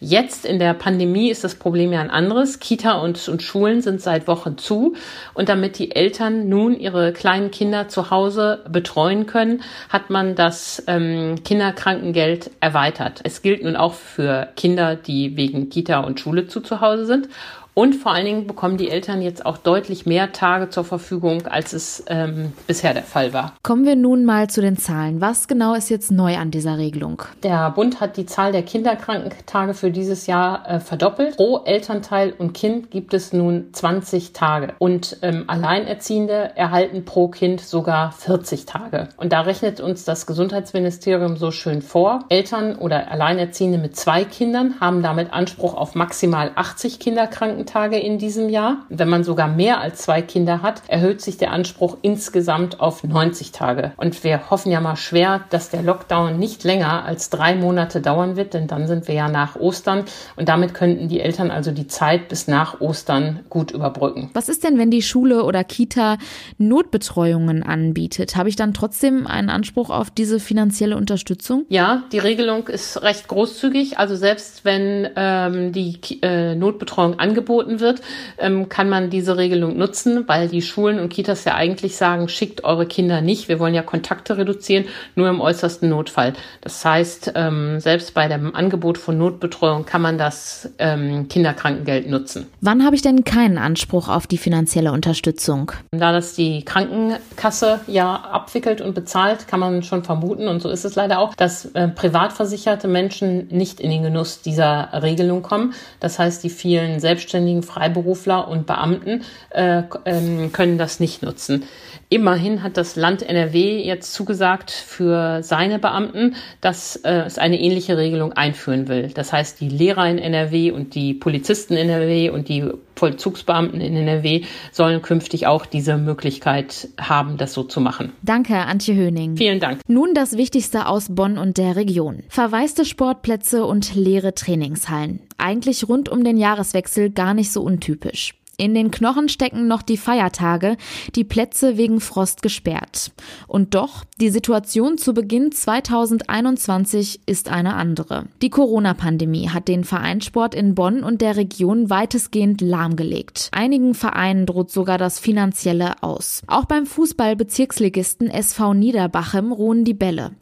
Jetzt 0.00 0.44
in 0.44 0.58
der 0.58 0.74
Pandemie 0.74 1.30
ist 1.30 1.44
das 1.44 1.54
Problem 1.54 1.92
ja 1.92 2.00
ein 2.00 2.10
anderes. 2.10 2.60
Kita 2.60 2.94
und, 2.94 3.28
und 3.28 3.42
Schulen 3.42 3.80
sind 3.80 4.00
seit 4.00 4.28
Wochen 4.28 4.58
zu. 4.58 4.94
Und 5.34 5.48
damit 5.48 5.78
die 5.78 5.94
Eltern 5.94 6.48
nun 6.48 6.78
ihre 6.78 7.12
kleinen 7.12 7.50
Kinder 7.50 7.88
zu 7.88 8.10
Hause 8.10 8.64
betreuen 8.68 9.26
können, 9.26 9.62
hat 9.88 10.10
man 10.10 10.34
das 10.34 10.82
ähm, 10.86 11.36
Kinderkrankengeld 11.44 12.50
erweitert. 12.60 13.20
Es 13.24 13.42
gilt 13.42 13.62
nun 13.62 13.76
auch 13.76 13.94
für 13.94 14.48
Kinder, 14.56 14.96
die 14.96 15.36
wegen 15.36 15.68
Kita 15.68 16.00
und 16.00 16.20
Schule 16.20 16.46
zu 16.46 16.60
zu 16.60 16.80
Hause 16.80 17.06
sind. 17.06 17.28
Und 17.74 17.96
vor 17.96 18.12
allen 18.12 18.24
Dingen 18.24 18.46
bekommen 18.46 18.76
die 18.76 18.88
Eltern 18.88 19.20
jetzt 19.20 19.44
auch 19.44 19.58
deutlich 19.58 20.06
mehr 20.06 20.30
Tage 20.30 20.70
zur 20.70 20.84
Verfügung, 20.84 21.46
als 21.48 21.72
es 21.72 22.04
ähm, 22.06 22.52
bisher 22.68 22.94
der 22.94 23.02
Fall 23.02 23.32
war. 23.32 23.54
Kommen 23.64 23.84
wir 23.84 23.96
nun 23.96 24.24
mal 24.24 24.48
zu 24.48 24.60
den 24.60 24.78
Zahlen. 24.78 25.20
Was 25.20 25.48
genau 25.48 25.74
ist 25.74 25.90
jetzt 25.90 26.12
neu 26.12 26.36
an 26.36 26.52
dieser 26.52 26.78
Regelung? 26.78 27.22
Der 27.42 27.70
Bund 27.70 28.00
hat 28.00 28.16
die 28.16 28.26
Zahl 28.26 28.52
der 28.52 28.62
Kinderkrankentage 28.62 29.74
für 29.74 29.90
dieses 29.90 30.28
Jahr 30.28 30.68
äh, 30.68 30.80
verdoppelt. 30.80 31.36
Pro 31.36 31.62
Elternteil 31.64 32.32
und 32.38 32.52
Kind 32.52 32.92
gibt 32.92 33.12
es 33.12 33.32
nun 33.32 33.70
20 33.72 34.32
Tage. 34.32 34.74
Und 34.78 35.18
ähm, 35.22 35.44
Alleinerziehende 35.48 36.52
erhalten 36.54 37.04
pro 37.04 37.26
Kind 37.26 37.60
sogar 37.60 38.12
40 38.12 38.66
Tage. 38.66 39.08
Und 39.16 39.32
da 39.32 39.40
rechnet 39.40 39.80
uns 39.80 40.04
das 40.04 40.26
Gesundheitsministerium 40.26 41.36
so 41.36 41.50
schön 41.50 41.82
vor. 41.82 42.20
Eltern 42.28 42.76
oder 42.76 43.10
Alleinerziehende 43.10 43.78
mit 43.78 43.96
zwei 43.96 44.24
Kindern 44.24 44.76
haben 44.80 45.02
damit 45.02 45.32
Anspruch 45.32 45.74
auf 45.74 45.96
maximal 45.96 46.52
80 46.54 47.00
Kinderkrankentage 47.00 47.63
Krankentage 47.64 47.98
in 47.98 48.18
diesem 48.18 48.48
Jahr. 48.48 48.84
Wenn 48.88 49.08
man 49.08 49.24
sogar 49.24 49.48
mehr 49.48 49.80
als 49.80 50.02
zwei 50.02 50.22
Kinder 50.22 50.62
hat, 50.62 50.82
erhöht 50.88 51.20
sich 51.20 51.38
der 51.38 51.52
Anspruch 51.52 51.96
insgesamt 52.02 52.80
auf 52.80 53.02
90 53.02 53.52
Tage. 53.52 53.92
Und 53.96 54.22
wir 54.22 54.50
hoffen 54.50 54.70
ja 54.70 54.80
mal 54.80 54.96
schwer, 54.96 55.44
dass 55.50 55.70
der 55.70 55.82
Lockdown 55.82 56.38
nicht 56.38 56.64
länger 56.64 57.04
als 57.04 57.30
drei 57.30 57.54
Monate 57.54 58.00
dauern 58.00 58.36
wird, 58.36 58.54
denn 58.54 58.66
dann 58.66 58.86
sind 58.86 59.08
wir 59.08 59.14
ja 59.14 59.28
nach 59.28 59.56
Ostern 59.56 60.04
und 60.36 60.48
damit 60.48 60.74
könnten 60.74 61.08
die 61.08 61.20
Eltern 61.20 61.50
also 61.50 61.70
die 61.70 61.86
Zeit 61.86 62.28
bis 62.28 62.48
nach 62.48 62.80
Ostern 62.80 63.40
gut 63.48 63.70
überbrücken. 63.70 64.30
Was 64.34 64.48
ist 64.48 64.64
denn, 64.64 64.78
wenn 64.78 64.90
die 64.90 65.02
Schule 65.02 65.44
oder 65.44 65.64
Kita 65.64 66.18
Notbetreuungen 66.58 67.62
anbietet? 67.62 68.36
Habe 68.36 68.48
ich 68.48 68.56
dann 68.56 68.74
trotzdem 68.74 69.26
einen 69.26 69.50
Anspruch 69.50 69.90
auf 69.90 70.10
diese 70.10 70.38
finanzielle 70.38 70.96
Unterstützung? 70.96 71.64
Ja, 71.68 72.04
die 72.12 72.18
Regelung 72.18 72.68
ist 72.68 73.02
recht 73.02 73.28
großzügig. 73.28 73.98
Also 73.98 74.16
selbst 74.16 74.64
wenn 74.64 75.08
ähm, 75.16 75.72
die 75.72 75.98
äh, 76.22 76.54
Notbetreuung 76.54 77.18
angeboten 77.18 77.53
angeboten 77.54 77.80
wird, 77.80 78.00
ähm, 78.38 78.68
kann 78.68 78.88
man 78.88 79.10
diese 79.10 79.36
Regelung 79.36 79.76
nutzen, 79.76 80.24
weil 80.26 80.48
die 80.48 80.62
Schulen 80.62 80.98
und 80.98 81.08
Kitas 81.08 81.44
ja 81.44 81.54
eigentlich 81.54 81.96
sagen, 81.96 82.28
schickt 82.28 82.64
eure 82.64 82.86
Kinder 82.86 83.20
nicht. 83.20 83.48
Wir 83.48 83.58
wollen 83.58 83.74
ja 83.74 83.82
Kontakte 83.82 84.36
reduzieren, 84.36 84.86
nur 85.14 85.28
im 85.28 85.40
äußersten 85.40 85.88
Notfall. 85.88 86.34
Das 86.60 86.84
heißt, 86.84 87.32
ähm, 87.34 87.80
selbst 87.80 88.14
bei 88.14 88.28
dem 88.28 88.54
Angebot 88.54 88.98
von 88.98 89.18
Notbetreuung 89.18 89.84
kann 89.84 90.02
man 90.02 90.18
das 90.18 90.70
ähm, 90.78 91.28
Kinderkrankengeld 91.28 92.08
nutzen. 92.08 92.46
Wann 92.60 92.84
habe 92.84 92.96
ich 92.96 93.02
denn 93.02 93.24
keinen 93.24 93.58
Anspruch 93.58 94.08
auf 94.08 94.26
die 94.26 94.38
finanzielle 94.38 94.92
Unterstützung? 94.92 95.72
Da 95.92 96.12
das 96.12 96.34
die 96.34 96.64
Krankenkasse 96.64 97.80
ja 97.86 98.14
abwickelt 98.14 98.80
und 98.80 98.94
bezahlt, 98.94 99.46
kann 99.48 99.60
man 99.60 99.82
schon 99.82 100.04
vermuten, 100.04 100.48
und 100.48 100.60
so 100.60 100.68
ist 100.68 100.84
es 100.84 100.94
leider 100.94 101.18
auch, 101.18 101.34
dass 101.34 101.66
äh, 101.66 101.88
privatversicherte 101.88 102.88
Menschen 102.88 103.48
nicht 103.48 103.80
in 103.80 103.90
den 103.90 104.02
Genuss 104.02 104.42
dieser 104.42 104.90
Regelung 105.02 105.42
kommen. 105.42 105.74
Das 106.00 106.18
heißt, 106.18 106.42
die 106.42 106.50
vielen 106.50 107.00
Selbstständigen 107.00 107.43
selbstständigen 107.44 107.62
Freiberufler 107.62 108.48
und 108.48 108.66
Beamten 108.66 109.22
äh, 109.50 109.82
ähm, 110.04 110.52
können 110.52 110.78
das 110.78 111.00
nicht 111.00 111.22
nutzen. 111.22 111.64
Immerhin 112.08 112.62
hat 112.62 112.76
das 112.76 112.96
Land 112.96 113.22
NRW 113.22 113.82
jetzt 113.82 114.12
zugesagt 114.12 114.70
für 114.70 115.42
seine 115.42 115.78
Beamten, 115.78 116.36
dass 116.60 116.96
äh, 116.96 117.22
es 117.26 117.38
eine 117.38 117.60
ähnliche 117.60 117.96
Regelung 117.96 118.32
einführen 118.32 118.88
will. 118.88 119.10
Das 119.14 119.32
heißt, 119.32 119.60
die 119.60 119.68
Lehrer 119.68 120.08
in 120.08 120.18
NRW 120.18 120.70
und 120.70 120.94
die 120.94 121.14
Polizisten 121.14 121.74
in 121.74 121.88
NRW 121.88 122.30
und 122.30 122.48
die 122.48 122.70
Vollzugsbeamten 122.96 123.80
in 123.80 123.96
NRW 123.96 124.42
sollen 124.72 125.02
künftig 125.02 125.46
auch 125.46 125.66
diese 125.66 125.96
Möglichkeit 125.96 126.88
haben, 127.00 127.36
das 127.36 127.52
so 127.52 127.62
zu 127.62 127.80
machen. 127.80 128.12
Danke, 128.22 128.56
Antje 128.56 128.94
Höning. 128.94 129.36
Vielen 129.36 129.60
Dank. 129.60 129.80
Nun 129.86 130.14
das 130.14 130.36
Wichtigste 130.36 130.86
aus 130.86 131.14
Bonn 131.14 131.38
und 131.38 131.58
der 131.58 131.76
Region. 131.76 132.22
Verwaiste 132.28 132.84
Sportplätze 132.84 133.64
und 133.64 133.94
leere 133.94 134.34
Trainingshallen. 134.34 135.20
Eigentlich 135.38 135.88
rund 135.88 136.08
um 136.08 136.24
den 136.24 136.36
Jahreswechsel 136.36 137.10
gar 137.10 137.34
nicht 137.34 137.52
so 137.52 137.62
untypisch. 137.62 138.34
In 138.56 138.74
den 138.74 138.90
Knochen 138.90 139.28
stecken 139.28 139.66
noch 139.66 139.82
die 139.82 139.96
Feiertage, 139.96 140.76
die 141.14 141.24
Plätze 141.24 141.76
wegen 141.76 142.00
Frost 142.00 142.42
gesperrt. 142.42 143.12
Und 143.48 143.74
doch, 143.74 144.04
die 144.20 144.30
Situation 144.30 144.96
zu 144.98 145.12
Beginn 145.12 145.50
2021 145.50 147.20
ist 147.26 147.48
eine 147.48 147.74
andere. 147.74 148.26
Die 148.42 148.50
Corona-Pandemie 148.50 149.48
hat 149.48 149.66
den 149.66 149.84
Vereinssport 149.84 150.54
in 150.54 150.74
Bonn 150.74 151.02
und 151.02 151.20
der 151.20 151.36
Region 151.36 151.90
weitestgehend 151.90 152.60
lahmgelegt. 152.60 153.48
Einigen 153.52 153.94
Vereinen 153.94 154.46
droht 154.46 154.70
sogar 154.70 154.98
das 154.98 155.18
Finanzielle 155.18 156.02
aus. 156.02 156.42
Auch 156.46 156.66
beim 156.66 156.86
Fußball-Bezirksligisten 156.86 158.30
SV 158.30 158.74
Niederbachem 158.74 159.52
ruhen 159.52 159.84
die 159.84 159.94
Bälle. 159.94 160.32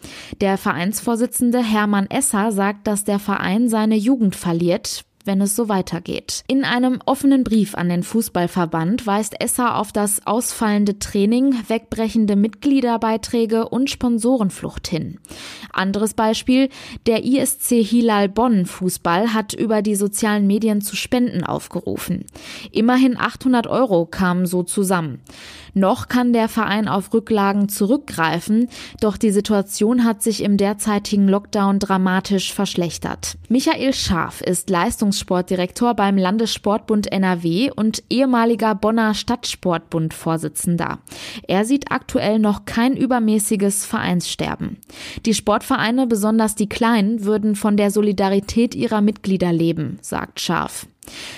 Der 0.41 0.59
Vereinsvorsitzende 0.59 1.63
Hermann 1.63 2.11
Esser 2.11 2.53
sagt, 2.53 2.87
dass 2.87 3.05
der 3.05 3.19
Verein 3.19 3.69
seine 3.69 3.97
Jugend 3.97 4.37
verliert, 4.37 5.05
wenn 5.25 5.41
es 5.41 5.57
so 5.57 5.69
weitergeht. 5.69 6.45
In 6.49 6.65
einem 6.65 7.01
offenen 7.07 7.45
Brief 7.45 7.75
an 7.75 7.89
den 7.89 8.03
Fußballverband 8.03 9.07
weist 9.07 9.41
Esser 9.41 9.77
auf 9.77 9.93
das 9.93 10.27
ausfallende 10.27 10.99
Training, 10.99 11.55
wegbrechende 11.69 12.37
Mitgliederbeiträge 12.37 13.69
und 13.69 13.91
Sponsorenflucht 13.91 14.89
hin. 14.89 15.19
Anderes 15.73 16.15
Beispiel, 16.15 16.69
der 17.07 17.25
ISC 17.25 17.83
Hilal 17.83 18.29
Bonn 18.29 18.67
Fußball 18.67 19.33
hat 19.33 19.53
über 19.53 19.83
die 19.83 19.95
sozialen 19.95 20.47
Medien 20.47 20.81
zu 20.81 20.97
Spenden 20.97 21.45
aufgerufen. 21.45 22.25
Immerhin 22.71 23.17
800 23.17 23.67
Euro 23.67 24.07
kamen 24.07 24.47
so 24.47 24.63
zusammen. 24.63 25.21
Noch 25.75 26.09
kann 26.09 26.33
der 26.33 26.49
Verein 26.49 26.89
auf 26.89 27.15
Rücklagen 27.15 27.69
zurückgreifen, 27.69 28.69
doch 29.01 29.17
die 29.17 29.31
Situation 29.31 30.05
hat 30.05 30.23
sich 30.23 30.43
im 30.43 30.57
derzeitigen 30.57 31.29
Lockdown 31.29 31.79
dramatisch 31.79 32.53
verschlechtert. 32.53 33.37
Michael 33.49 33.95
Scharf 33.95 34.41
ist 34.41 34.69
Leistungs 34.69 35.13
Leistungssportdirektor 35.13 35.95
beim 35.95 36.17
Landessportbund 36.17 37.11
NRW 37.13 37.71
und 37.75 38.03
ehemaliger 38.09 38.75
Bonner 38.75 39.15
Stadtsportbund-Vorsitzender. 39.15 40.99
Er 41.47 41.65
sieht 41.65 41.91
aktuell 41.91 42.39
noch 42.39 42.65
kein 42.65 42.97
übermäßiges 42.97 43.85
Vereinssterben. 43.85 44.79
Die 45.27 45.35
Sportvereine, 45.35 46.07
besonders 46.07 46.55
die 46.55 46.69
kleinen, 46.69 47.25
würden 47.25 47.57
von 47.57 47.77
der 47.77 47.91
Solidarität 47.91 48.75
ihrer 48.75 49.01
Mitglieder 49.01 49.53
leben, 49.53 49.99
sagt 50.01 50.41
Scharf. 50.41 50.87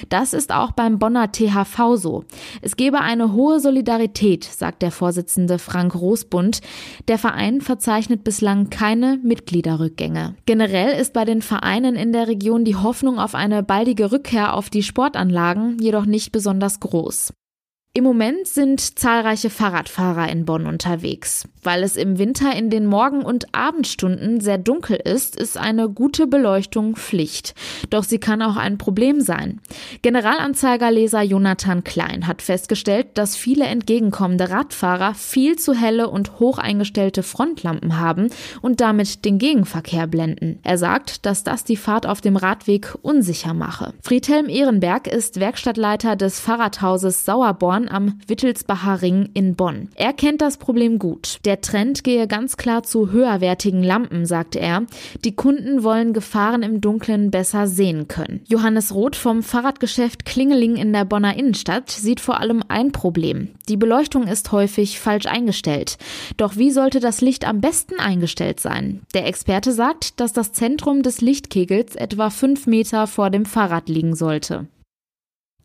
Das 0.08 0.32
ist 0.32 0.52
auch 0.52 0.72
beim 0.72 0.98
Bonner 0.98 1.32
THV 1.32 1.96
so. 1.96 2.24
Es 2.62 2.76
gebe 2.76 3.00
eine 3.00 3.32
hohe 3.32 3.60
Solidarität, 3.60 4.44
sagt 4.44 4.82
der 4.82 4.90
Vorsitzende 4.90 5.58
Frank 5.58 5.94
Rosbund. 5.94 6.60
Der 7.08 7.18
Verein 7.18 7.60
verzeichnet 7.60 8.24
bislang 8.24 8.70
keine 8.70 9.18
Mitgliederrückgänge. 9.22 10.34
Generell 10.46 10.98
ist 11.00 11.12
bei 11.12 11.24
den 11.24 11.42
Vereinen 11.42 11.96
in 11.96 12.12
der 12.12 12.28
Region 12.28 12.64
die 12.64 12.76
Hoffnung 12.76 13.18
auf 13.18 13.34
eine 13.34 13.62
baldige 13.62 14.12
Rückkehr 14.12 14.54
auf 14.54 14.70
die 14.70 14.82
Sportanlagen 14.82 15.78
jedoch 15.80 16.06
nicht 16.06 16.32
besonders 16.32 16.80
groß. 16.80 17.32
Im 17.96 18.02
Moment 18.02 18.48
sind 18.48 18.98
zahlreiche 18.98 19.50
Fahrradfahrer 19.50 20.28
in 20.28 20.44
Bonn 20.44 20.66
unterwegs. 20.66 21.44
Weil 21.62 21.84
es 21.84 21.94
im 21.94 22.18
Winter 22.18 22.54
in 22.54 22.68
den 22.68 22.86
Morgen- 22.86 23.24
und 23.24 23.54
Abendstunden 23.54 24.40
sehr 24.40 24.58
dunkel 24.58 24.96
ist, 24.96 25.36
ist 25.36 25.56
eine 25.56 25.88
gute 25.88 26.26
Beleuchtung 26.26 26.96
Pflicht. 26.96 27.54
Doch 27.90 28.02
sie 28.02 28.18
kann 28.18 28.42
auch 28.42 28.56
ein 28.56 28.78
Problem 28.78 29.20
sein. 29.20 29.60
Generalanzeigerleser 30.02 31.22
Jonathan 31.22 31.84
Klein 31.84 32.26
hat 32.26 32.42
festgestellt, 32.42 33.06
dass 33.14 33.36
viele 33.36 33.64
entgegenkommende 33.64 34.50
Radfahrer 34.50 35.14
viel 35.14 35.56
zu 35.56 35.72
helle 35.72 36.10
und 36.10 36.40
hoch 36.40 36.58
eingestellte 36.58 37.22
Frontlampen 37.22 38.00
haben 38.00 38.28
und 38.60 38.80
damit 38.80 39.24
den 39.24 39.38
Gegenverkehr 39.38 40.08
blenden. 40.08 40.58
Er 40.64 40.78
sagt, 40.78 41.24
dass 41.26 41.44
das 41.44 41.62
die 41.62 41.76
Fahrt 41.76 42.06
auf 42.06 42.20
dem 42.20 42.36
Radweg 42.36 42.92
unsicher 43.02 43.54
mache. 43.54 43.94
Friedhelm 44.02 44.48
Ehrenberg 44.48 45.06
ist 45.06 45.38
Werkstattleiter 45.38 46.16
des 46.16 46.40
Fahrradhauses 46.40 47.24
Sauerborn 47.24 47.83
Bahn 47.84 47.88
am 47.88 48.18
Wittelsbacher 48.26 49.02
Ring 49.02 49.30
in 49.34 49.54
Bonn. 49.54 49.88
Er 49.94 50.12
kennt 50.12 50.40
das 50.40 50.56
Problem 50.56 50.98
gut. 50.98 51.38
Der 51.44 51.60
Trend 51.60 52.04
gehe 52.04 52.26
ganz 52.26 52.56
klar 52.56 52.82
zu 52.82 53.10
höherwertigen 53.10 53.82
Lampen, 53.82 54.26
sagte 54.26 54.60
er. 54.60 54.84
Die 55.24 55.34
Kunden 55.34 55.82
wollen 55.82 56.12
Gefahren 56.12 56.62
im 56.62 56.80
Dunkeln 56.80 57.30
besser 57.30 57.66
sehen 57.66 58.08
können. 58.08 58.42
Johannes 58.48 58.94
Roth 58.94 59.16
vom 59.16 59.42
Fahrradgeschäft 59.42 60.24
Klingeling 60.24 60.76
in 60.76 60.92
der 60.92 61.04
Bonner 61.04 61.36
Innenstadt 61.36 61.90
sieht 61.90 62.20
vor 62.20 62.40
allem 62.40 62.62
ein 62.68 62.92
Problem. 62.92 63.50
Die 63.68 63.76
Beleuchtung 63.76 64.26
ist 64.26 64.52
häufig 64.52 65.00
falsch 65.00 65.26
eingestellt. 65.26 65.96
Doch 66.36 66.56
wie 66.56 66.70
sollte 66.70 67.00
das 67.00 67.20
Licht 67.20 67.46
am 67.46 67.60
besten 67.60 67.98
eingestellt 67.98 68.60
sein? 68.60 69.02
Der 69.14 69.26
Experte 69.26 69.72
sagt, 69.72 70.20
dass 70.20 70.32
das 70.32 70.52
Zentrum 70.52 71.02
des 71.02 71.20
Lichtkegels 71.20 71.96
etwa 71.96 72.30
fünf 72.30 72.66
Meter 72.66 73.06
vor 73.06 73.30
dem 73.30 73.44
Fahrrad 73.44 73.88
liegen 73.88 74.14
sollte. 74.14 74.66